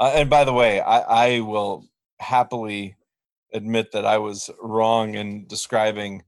[0.00, 1.00] Uh, and by the way, I
[1.36, 1.86] I will
[2.20, 2.96] happily
[3.52, 6.24] admit that I was wrong in describing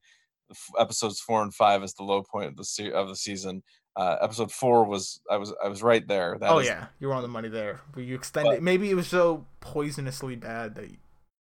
[0.78, 3.62] episodes four and five as the low point of the se- of the season.
[3.96, 6.36] Uh, episode four was I was I was right there.
[6.40, 7.80] That oh is, yeah, you were on the money there.
[7.92, 8.50] But you extended.
[8.50, 10.90] But, maybe it was so poisonously bad that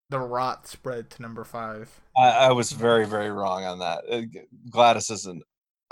[0.10, 2.02] the rot spread to number five.
[2.18, 4.04] I, I was very very wrong on that.
[4.10, 4.22] Uh,
[4.70, 5.42] Gladys is an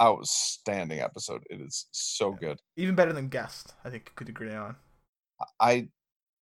[0.01, 1.43] outstanding episode.
[1.49, 2.59] It is so good.
[2.75, 3.73] Even better than Guest.
[3.83, 4.75] I think you could agree on.
[5.59, 5.87] I,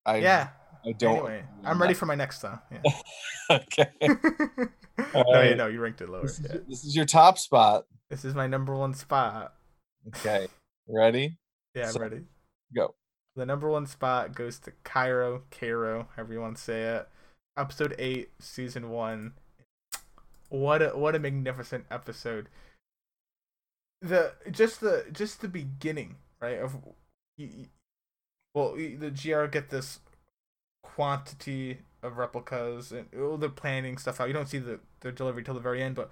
[0.06, 0.48] I yeah.
[0.86, 1.16] I don't.
[1.16, 2.58] Anyway, I'm ready for my next though.
[2.70, 2.92] Yeah.
[3.50, 3.88] okay.
[4.02, 5.50] no, right.
[5.50, 6.22] you know, you ranked it lower.
[6.22, 6.60] This is, yeah.
[6.68, 7.86] this is your top spot.
[8.10, 9.54] This is my number one spot.
[10.08, 10.46] Okay.
[10.88, 11.38] Ready?
[11.74, 12.20] yeah, I'm ready.
[12.74, 12.94] Go.
[13.36, 17.08] The number one spot goes to Cairo, Cairo, however you want to say it.
[17.56, 19.34] Episode eight, season one.
[20.48, 22.48] What a what a magnificent episode.
[24.02, 26.58] The just the just the beginning, right?
[26.58, 26.76] Of
[28.54, 30.00] well, the GR get this
[30.82, 34.28] quantity of replicas and oh, all the planning stuff out.
[34.28, 36.10] You don't see the the delivery till the very end, but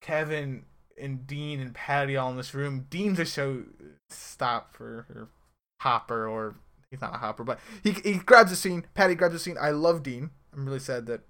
[0.00, 0.64] Kevin
[1.00, 2.86] and Dean and Patty all in this room.
[2.88, 3.62] Dean's a show
[4.08, 5.28] stop for her
[5.80, 6.54] Hopper or
[6.90, 8.86] he's not a Hopper, but he he grabs the scene.
[8.94, 9.56] Patty grabs the scene.
[9.60, 10.30] I love Dean.
[10.52, 11.20] I'm really sad that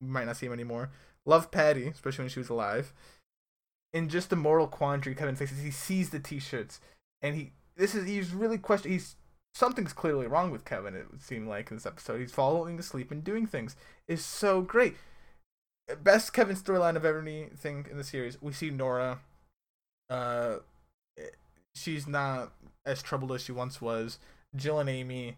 [0.00, 0.90] we might not see him anymore.
[1.24, 2.92] Love Patty, especially when she was alive.
[3.92, 5.62] In just the moral quandary Kevin faces.
[5.62, 6.80] He sees the T-shirts,
[7.22, 8.90] and he this is he's really question.
[8.90, 9.16] He's
[9.54, 10.94] something's clearly wrong with Kevin.
[10.94, 13.76] It would seem like in this episode, he's falling asleep and doing things.
[14.06, 14.96] Is so great.
[16.02, 18.40] Best Kevin storyline of anything in the series.
[18.42, 19.20] We see Nora.
[20.10, 20.56] Uh,
[21.74, 22.52] she's not
[22.84, 24.18] as troubled as she once was.
[24.54, 25.36] Jill and Amy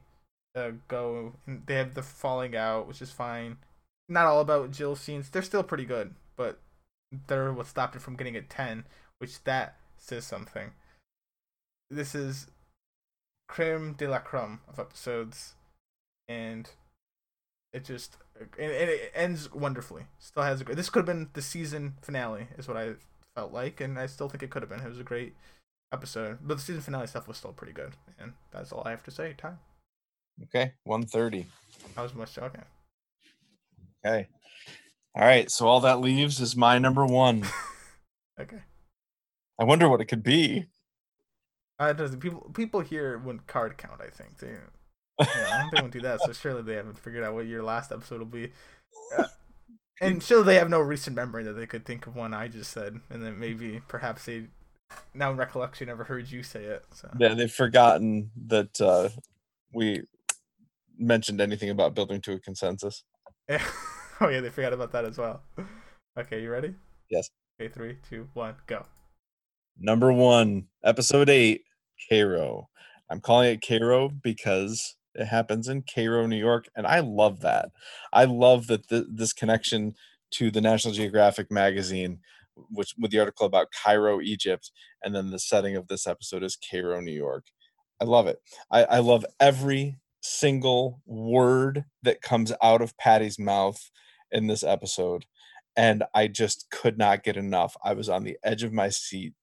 [0.59, 3.59] uh, go and they have the falling out, which is fine.
[4.09, 5.31] Not all about Jill scenes.
[5.31, 6.61] They're still pretty good, but
[7.27, 8.85] they're what stopped it from getting a ten,
[9.19, 10.73] which that says something.
[11.91, 12.49] This is
[13.49, 15.55] creme de la creme of episodes,
[16.29, 16.69] and
[17.73, 18.17] it just
[18.59, 20.05] and, it ends wonderfully.
[20.19, 20.77] Still has a great.
[20.77, 22.95] This could have been the season finale, is what I
[23.35, 24.81] felt like, and I still think it could have been.
[24.81, 25.35] It was a great
[25.93, 29.05] episode, but the season finale stuff was still pretty good, and that's all I have
[29.05, 29.35] to say.
[29.37, 29.59] Time.
[30.45, 31.47] Okay, one thirty.
[31.95, 32.61] That was much okay.
[34.05, 34.29] Okay.
[35.15, 37.45] All right, so all that leaves is my number one.
[38.41, 38.63] okay.
[39.59, 40.67] I wonder what it could be.
[41.79, 44.01] Uh, does people people here wouldn't card count?
[44.01, 44.55] I think they,
[45.21, 46.21] yeah, they won't do that.
[46.23, 48.53] So surely they haven't figured out what your last episode will be.
[49.17, 49.25] Uh,
[50.01, 52.71] and surely they have no recent memory that they could think of one I just
[52.71, 54.47] said, and then maybe perhaps they
[55.15, 56.85] now in recollection never heard you say it.
[56.95, 59.09] So yeah, they've forgotten that uh,
[59.73, 60.03] we
[60.99, 63.05] mentioned anything about building to a consensus.
[63.49, 63.63] Yeah.
[64.21, 65.43] oh yeah, they forgot about that as well.
[66.19, 66.75] Okay, you ready?
[67.11, 67.31] Yes.
[67.61, 68.85] Okay, three, two, one, go.
[69.79, 71.63] Number one, episode eight,
[72.09, 72.69] Cairo.
[73.11, 77.71] I'm calling it Cairo because it happens in Cairo, New York, and I love that.
[78.13, 79.95] I love that th- this connection
[80.33, 82.21] to the National Geographic magazine
[82.71, 84.71] which with the article about Cairo, Egypt,
[85.03, 87.47] and then the setting of this episode is Cairo, New York.
[88.01, 88.39] I love it.
[88.71, 89.97] I, I love every
[90.29, 93.91] single word that comes out of Patty's mouth
[94.31, 95.25] in this episode.
[95.77, 97.77] And I just could not get enough.
[97.85, 99.35] I was on the edge of my seat,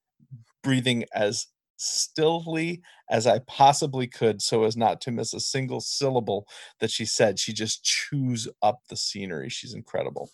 [0.64, 6.48] breathing as stillly as I possibly could so as not to miss a single syllable
[6.80, 7.40] that she said.
[7.40, 9.50] She just chews up the scenery.
[9.50, 10.30] She's incredible.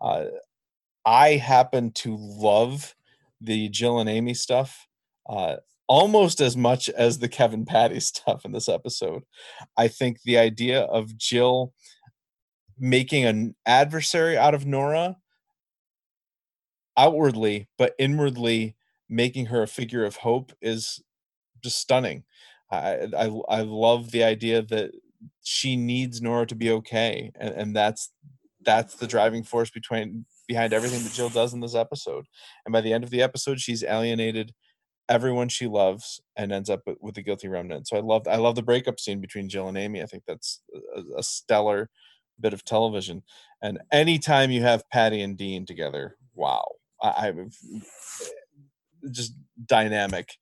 [0.00, 0.26] Uh,
[1.04, 2.94] I happen to love
[3.40, 4.86] the Jill and Amy stuff.
[5.28, 5.56] Uh,
[5.88, 9.22] almost as much as the Kevin Patty stuff in this episode.
[9.76, 11.72] I think the idea of Jill
[12.78, 15.16] making an adversary out of Nora
[16.96, 18.76] outwardly, but inwardly
[19.08, 21.02] making her a figure of hope is
[21.62, 22.24] just stunning.
[22.70, 24.92] I I, I love the idea that
[25.42, 28.12] she needs Nora to be okay, and, and that's
[28.64, 32.26] that's the driving force between behind everything that Jill does in this episode.
[32.64, 34.52] And by the end of the episode, she's alienated
[35.08, 37.88] everyone she loves and ends up with, the guilty remnant.
[37.88, 40.02] So I love I love the breakup scene between Jill and Amy.
[40.02, 40.60] I think that's
[40.94, 41.90] a, a stellar
[42.40, 43.22] bit of television.
[43.62, 46.64] And anytime you have Patty and Dean together, wow,
[47.02, 47.50] I, I'm
[49.10, 49.34] just
[49.66, 50.34] dynamic.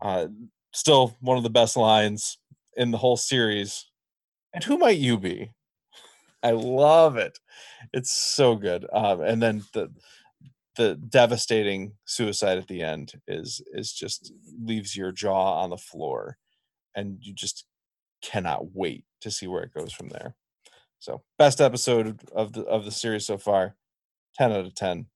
[0.00, 0.26] Uh,
[0.72, 2.38] still one of the best lines
[2.76, 3.86] in the whole series.
[4.52, 5.50] And who might you be?
[6.42, 7.38] I love it.
[7.92, 8.86] It's so good.
[8.92, 9.90] Um, and then the
[10.76, 16.36] the devastating suicide at the end is is just leaves your jaw on the floor
[16.94, 17.64] and you just
[18.22, 20.34] cannot wait to see where it goes from there.
[20.98, 23.76] So best episode of the of the series so far
[24.36, 25.06] 10 out of 10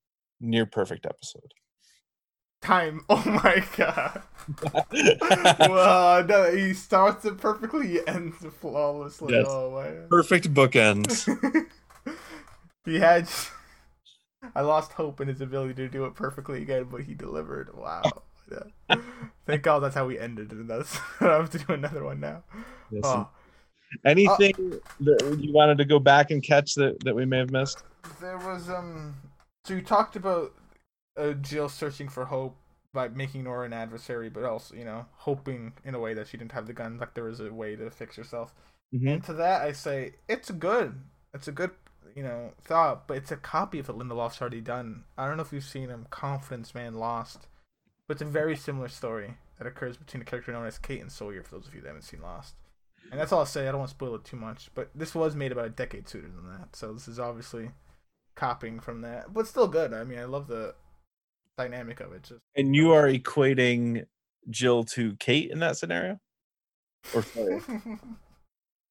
[0.40, 1.52] near perfect episode.
[2.60, 4.22] Time oh my god.
[5.68, 9.46] Well no, he starts it perfectly he ends it flawlessly yes.
[9.48, 10.06] oh my.
[10.08, 11.28] Perfect bookends.
[12.88, 13.28] He had
[14.54, 17.76] I lost hope in his ability to do it perfectly again, but he delivered.
[17.76, 18.02] Wow.
[18.50, 18.96] Yeah.
[19.46, 22.44] Thank God that's how we ended, and that's I have to do another one now.
[22.90, 23.28] Yes, oh.
[24.06, 27.50] Anything uh, that you wanted to go back and catch that, that we may have
[27.50, 27.82] missed?
[28.22, 29.16] There was um.
[29.66, 30.54] So you talked about
[31.18, 32.56] uh, Jill searching for hope
[32.94, 36.36] by making Nora an adversary, but also you know hoping in a way that she
[36.36, 38.54] didn't have the gun, like there was a way to fix herself.
[38.94, 39.08] Mm-hmm.
[39.08, 41.00] And to that, I say it's good.
[41.34, 41.72] It's a good
[42.18, 45.04] you know, thought, but it's a copy of what Lindelof's already done.
[45.16, 47.46] I don't know if you've seen him, Confidence Man Lost,
[48.08, 51.12] but it's a very similar story that occurs between a character known as Kate and
[51.12, 51.44] Sawyer.
[51.44, 52.56] For those of you that haven't seen Lost,
[53.12, 53.68] and that's all I'll say.
[53.68, 56.08] I don't want to spoil it too much, but this was made about a decade
[56.08, 57.70] sooner than that, so this is obviously
[58.34, 59.94] copying from that, but still good.
[59.94, 60.74] I mean, I love the
[61.56, 62.24] dynamic of it.
[62.24, 64.06] Just and you are equating
[64.50, 66.18] Jill to Kate in that scenario,
[67.14, 67.24] or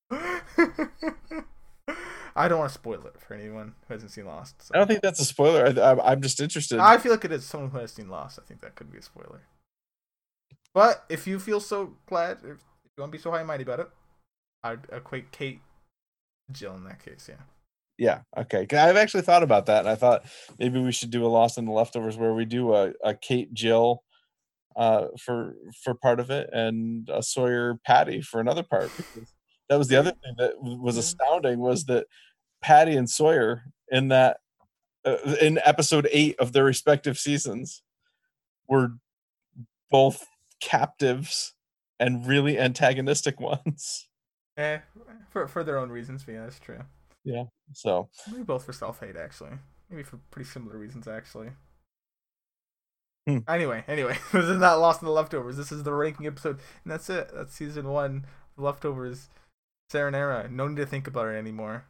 [2.38, 4.62] I don't want to spoil it for anyone who hasn't seen Lost.
[4.62, 4.72] So.
[4.74, 5.66] I don't think that's a spoiler.
[5.66, 6.80] I, am just interested.
[6.80, 7.46] I feel like it is.
[7.46, 9.42] Someone who has seen Lost, I think that could be a spoiler.
[10.74, 13.80] But if you feel so glad, if you want to be so high minded about
[13.80, 13.90] it,
[14.64, 15.62] I'd equate Kate,
[16.52, 17.28] Jill in that case.
[17.28, 17.42] Yeah.
[17.98, 18.20] Yeah.
[18.38, 18.68] Okay.
[18.78, 20.26] I've actually thought about that, and I thought
[20.60, 23.52] maybe we should do a Lost in the Leftovers where we do a, a Kate
[23.54, 24.04] Jill
[24.76, 28.92] uh, for for part of it, and a Sawyer Patty for another part.
[28.96, 29.34] Because
[29.70, 32.08] that was the other thing that was astounding was that
[32.62, 34.38] Patty and Sawyer in that
[35.06, 37.84] uh, in episode eight of their respective seasons
[38.68, 38.94] were
[39.90, 40.26] both
[40.60, 41.54] captives
[42.00, 44.08] and really antagonistic ones.
[44.58, 44.80] Eh,
[45.30, 46.80] for for their own reasons, yeah, that's true.
[47.24, 47.44] Yeah.
[47.74, 49.52] So maybe both for self hate, actually.
[49.90, 51.50] Maybe for pretty similar reasons, actually.
[53.28, 53.40] Hmm.
[53.48, 55.58] Anyway, anyway, this is not Lost in the Leftovers.
[55.58, 57.30] This is the ranking episode, and that's it.
[57.34, 58.26] That's season one.
[58.56, 59.30] The Leftovers.
[59.92, 60.50] Serenera.
[60.50, 61.86] No need to think about it anymore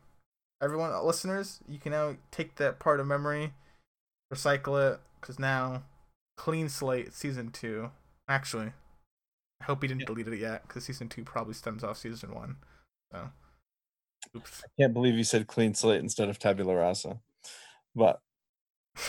[0.62, 3.54] everyone uh, listeners, you can now take that part of memory,
[4.34, 5.84] recycle it, because now
[6.36, 7.92] clean slate season two.
[8.28, 8.74] Actually,
[9.62, 12.58] I hope he didn't delete it yet, because season two probably stems off season one.
[13.12, 13.30] So,
[14.36, 14.64] oops.
[14.66, 17.20] I can't believe you said clean slate instead of tabula rasa,
[17.96, 18.20] but.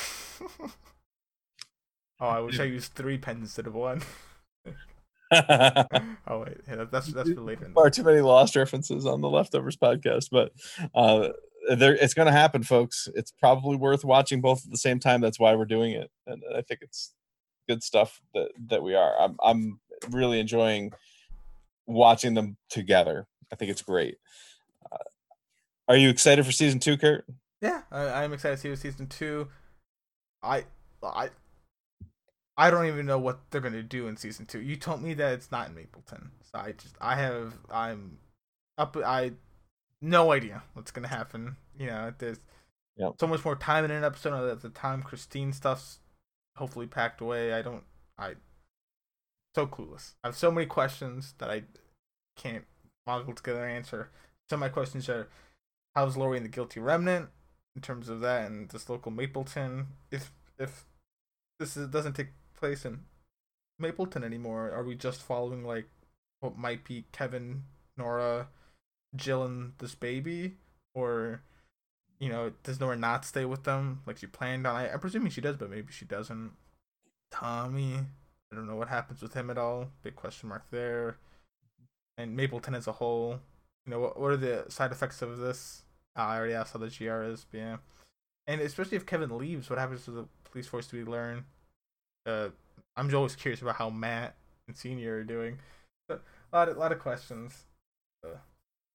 [2.20, 4.02] oh, I wish I used three pens instead of one.
[5.30, 7.70] oh wait, yeah, that's that's for later.
[7.74, 10.52] Far too many lost references on the leftovers podcast, but
[10.94, 11.30] uh,
[11.76, 13.08] there it's going to happen, folks.
[13.14, 15.20] It's probably worth watching both at the same time.
[15.20, 17.12] That's why we're doing it, and I think it's
[17.68, 19.20] good stuff that that we are.
[19.20, 20.92] I'm I'm really enjoying
[21.86, 23.26] watching them together.
[23.52, 24.16] I think it's great.
[24.90, 24.96] Uh,
[25.88, 27.26] are you excited for season two, Kurt?
[27.60, 29.48] Yeah, I, I'm excited to see season two.
[30.42, 30.64] I
[31.02, 31.30] I
[32.58, 34.60] I don't even know what they're gonna do in season two.
[34.60, 38.18] You told me that it's not in Mapleton, so I just I have I'm
[38.76, 38.96] up.
[38.96, 39.32] I
[40.02, 41.56] no idea what's gonna happen.
[41.78, 42.40] You know, there's
[42.96, 43.12] yep.
[43.20, 44.50] so much more time in an episode.
[44.50, 46.00] At the time, Christine stuff's
[46.56, 47.52] hopefully packed away.
[47.52, 47.84] I don't.
[48.18, 48.34] I
[49.54, 50.14] so clueless.
[50.24, 51.62] I have so many questions that I
[52.36, 52.64] can't
[53.06, 54.10] model together an answer.
[54.50, 55.28] Some of my questions are:
[55.94, 57.28] How's Lori and the Guilty Remnant
[57.76, 59.86] in terms of that, and this local Mapleton?
[60.10, 60.86] If if
[61.60, 63.00] this is, doesn't take place in
[63.78, 65.88] Mapleton anymore, are we just following like
[66.40, 67.64] what might be Kevin,
[67.96, 68.48] Nora,
[69.16, 70.56] Jill, and this baby,
[70.94, 71.42] or
[72.18, 74.76] you know, does Nora not stay with them like she planned on?
[74.76, 76.52] I, I'm presuming she does, but maybe she doesn't.
[77.30, 77.94] Tommy,
[78.52, 79.88] I don't know what happens with him at all.
[80.02, 81.18] Big question mark there.
[82.16, 83.40] And Mapleton as a whole,
[83.86, 85.82] you know, what, what are the side effects of this?
[86.18, 87.76] Uh, I already asked how the GR is, yeah.
[88.46, 90.88] And especially if Kevin leaves, what happens to the police force?
[90.88, 91.44] Do we learn?
[92.28, 92.50] Uh,
[92.96, 95.58] I'm always curious about how Matt and Senior are doing.
[96.10, 96.18] a
[96.52, 97.64] lot, of, a lot of questions.
[98.24, 98.36] Uh,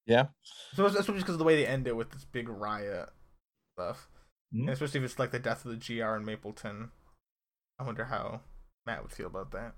[0.05, 0.27] yeah.
[0.73, 3.09] So especially because of the way they end it with this big riot
[3.77, 4.07] stuff,
[4.53, 4.69] mm-hmm.
[4.69, 6.91] especially if it's like the death of the GR in Mapleton.
[7.79, 8.41] I wonder how
[8.85, 9.73] Matt would feel about that.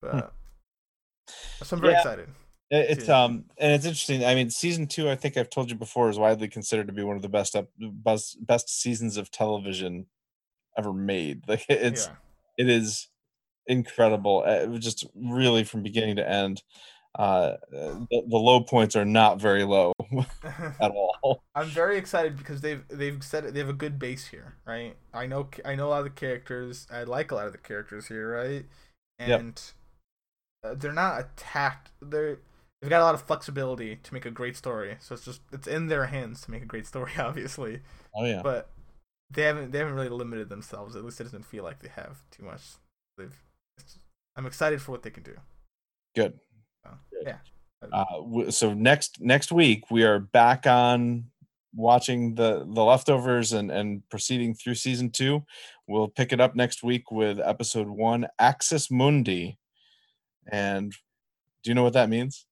[0.00, 1.64] But hmm.
[1.64, 1.98] so I'm very yeah.
[1.98, 2.28] excited.
[2.74, 4.24] It's um and it's interesting.
[4.24, 7.02] I mean, season two, I think I've told you before, is widely considered to be
[7.02, 10.06] one of the best up best, best seasons of television
[10.78, 11.42] ever made.
[11.48, 12.14] Like it's yeah.
[12.56, 13.08] It is
[13.66, 14.44] incredible.
[14.46, 16.62] Uh, just really from beginning to end
[17.18, 19.92] uh, the, the, low points are not very low
[20.80, 20.90] at
[21.22, 21.42] all.
[21.54, 24.96] I'm very excited because they've they've said it, they have a good base here, right?
[25.12, 26.86] I know I know a lot of the characters.
[26.90, 28.64] I like a lot of the characters here, right?
[29.18, 29.60] And
[30.64, 30.72] yep.
[30.72, 31.90] uh, they're not attacked.
[32.00, 32.38] They're
[32.80, 34.96] they've got a lot of flexibility to make a great story.
[35.00, 37.80] So it's just it's in their hands to make a great story, obviously.
[38.16, 38.40] Oh yeah.
[38.42, 38.70] But
[39.34, 40.96] they haven't they haven't really limited themselves.
[40.96, 42.62] At least it doesn't feel like they have too much.
[43.16, 43.34] They've.
[44.36, 45.34] I'm excited for what they can do.
[46.14, 46.38] Good.
[47.22, 47.36] Yeah.
[47.92, 51.24] Uh, so next next week we are back on
[51.74, 55.44] watching the the leftovers and and proceeding through season two.
[55.86, 59.58] We'll pick it up next week with episode one, Axis Mundi.
[60.50, 60.92] And
[61.62, 62.46] do you know what that means?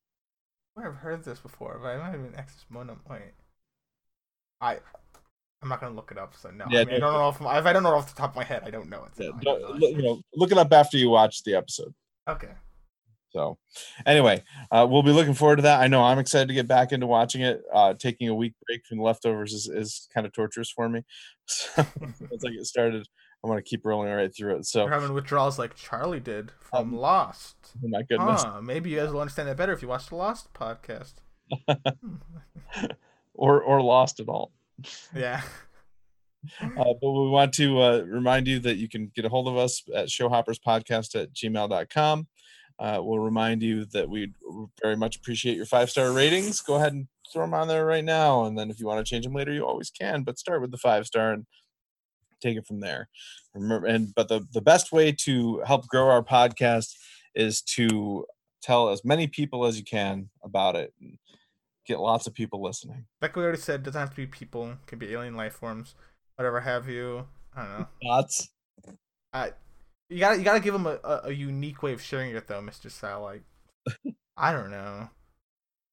[0.76, 2.94] I've heard this before, but I might have been Axis Mundi.
[3.08, 3.32] Wait,
[4.60, 4.78] I
[5.62, 6.34] I'm not gonna look it up.
[6.36, 8.18] So no, yeah, I, mean, I don't know if, if I don't know off the
[8.18, 8.62] top of my head.
[8.64, 9.16] I don't know it.
[9.16, 11.94] So yeah, don't, you know, look it up after you watch the episode.
[12.28, 12.50] Okay.
[13.32, 13.58] So,
[14.06, 14.42] anyway,
[14.72, 15.80] uh, we'll be looking forward to that.
[15.80, 17.62] I know I'm excited to get back into watching it.
[17.72, 21.04] Uh, taking a week break from the leftovers is, is kind of torturous for me.
[21.46, 23.08] So, once I get started,
[23.42, 24.66] I want to keep rolling right through it.
[24.66, 27.56] So, You're having withdrawals like Charlie did from um, Lost.
[27.84, 28.44] Oh my goodness.
[28.44, 31.14] Huh, maybe you guys will understand that better if you watch the Lost podcast.
[33.34, 34.52] or or Lost at all.
[35.14, 35.42] Yeah.
[36.60, 39.56] Uh, but we want to uh, remind you that you can get a hold of
[39.56, 42.26] us at showhopperspodcast at gmail.com.
[42.78, 44.32] Uh, we'll remind you that we
[44.80, 46.62] very much appreciate your five star ratings.
[46.62, 48.44] Go ahead and throw them on there right now.
[48.44, 50.70] And then if you want to change them later, you always can, but start with
[50.70, 51.46] the five star and
[52.40, 53.08] take it from there.
[53.54, 56.94] Remember, and but the, the best way to help grow our podcast
[57.34, 58.24] is to
[58.62, 61.18] tell as many people as you can about it and
[61.90, 63.06] get lots of people listening.
[63.20, 65.94] Like we already said, doesn't have to be people, it can be alien life forms,
[66.36, 67.26] whatever have you.
[67.54, 67.86] I don't know.
[68.02, 68.48] Thoughts?
[69.32, 69.52] I
[70.08, 72.60] you gotta you gotta give them a, a, a unique way of sharing it though,
[72.60, 73.22] Mister Sal.
[73.22, 73.42] Like,
[74.36, 75.10] I don't know.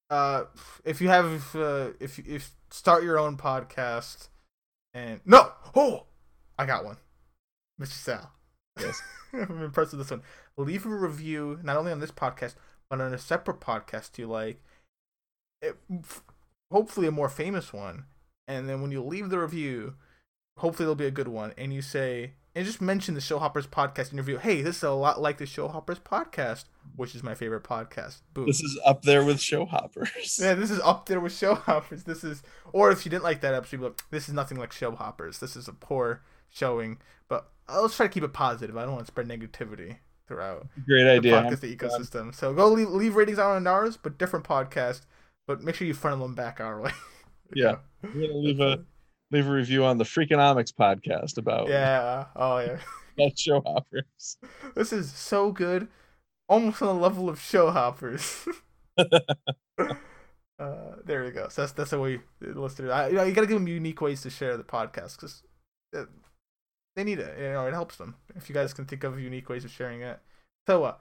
[0.10, 0.46] Uh,
[0.86, 4.30] if you have uh, if if start your own podcast,
[4.94, 6.06] and no, oh,
[6.58, 6.98] I got one,
[7.78, 8.32] Mister Sal.
[8.80, 9.02] Yes,
[9.34, 10.24] I'm impressed with this one.
[10.58, 12.56] Leave a review not only on this podcast
[12.90, 14.62] but on a separate podcast you like.
[15.62, 15.76] It,
[16.72, 18.06] hopefully a more famous one,
[18.48, 19.96] and then when you leave the review,
[20.58, 24.12] hopefully it'll be a good one, and you say and just mention the Showhoppers podcast
[24.12, 24.40] interview.
[24.40, 26.64] Hey, this is a lot like the Showhoppers podcast,
[26.96, 28.22] which is my favorite podcast.
[28.34, 28.48] Boom.
[28.48, 30.40] This is up there with Showhoppers.
[30.40, 32.06] Yeah, this is up there with Showhoppers.
[32.06, 32.42] This is,
[32.74, 35.38] or if you didn't like that episode, like, this is nothing like Showhoppers.
[35.38, 36.98] This is a poor showing.
[37.28, 38.76] But uh, let's try to keep it positive.
[38.76, 39.98] I don't want to spread negativity
[40.28, 40.66] throughout.
[40.88, 41.34] Great idea.
[41.34, 42.34] Podcast the ecosystem.
[42.34, 45.02] So go leave, leave ratings out on ours, but different podcast.
[45.48, 46.92] But make sure you funnel them back our way.
[47.56, 48.84] yeah, we're gonna leave a
[49.32, 52.80] leave a review on the Freakonomics podcast about yeah, oh yeah,
[53.18, 54.38] about show hoppers.
[54.76, 55.88] This is so good,
[56.50, 58.46] almost on the level of show hoppers.
[58.98, 61.48] uh, there we go.
[61.50, 62.90] So that's that's the way listed.
[62.90, 65.44] I, you know, you gotta give them unique ways to share the podcast because
[65.96, 66.06] uh,
[66.98, 67.38] they need it.
[67.40, 68.16] You know, it helps them.
[68.36, 70.20] If you guys can think of unique ways of sharing it,
[70.68, 70.96] so what?
[70.96, 70.98] Uh,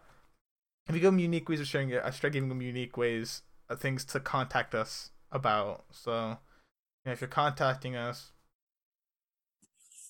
[0.88, 3.42] if you give them unique ways of sharing it, I start giving them unique ways,
[3.74, 5.84] things to contact us about.
[5.90, 6.38] So
[7.04, 8.32] and if you're contacting us,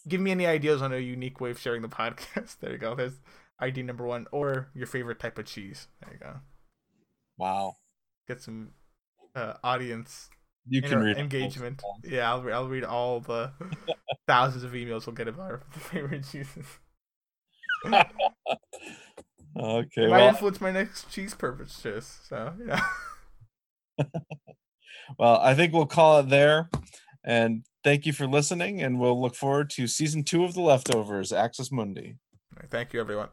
[0.09, 2.59] give me any ideas on a unique way of sharing the podcast.
[2.61, 2.95] there you go.
[2.95, 3.21] There's
[3.61, 5.89] ID number one, or your favorite type of cheese.
[6.03, 6.35] There you go.
[7.39, 7.77] Wow.
[8.29, 8.71] Get some
[9.35, 10.31] uh, audience.
[10.69, 11.81] You can read engagement.
[12.03, 13.53] Yeah, I'll I'll read all the
[14.27, 16.67] thousands of emails we'll get about our favorite cheeses.
[17.87, 18.05] okay.
[19.57, 22.19] It might Well, influence my next cheese purchase.
[22.29, 22.81] So yeah.
[25.19, 26.71] Well, I think we'll call it there.
[27.25, 28.83] And thank you for listening.
[28.83, 32.17] And we'll look forward to season two of The Leftovers, Axis Mundi.
[32.71, 33.29] Thank you, everyone.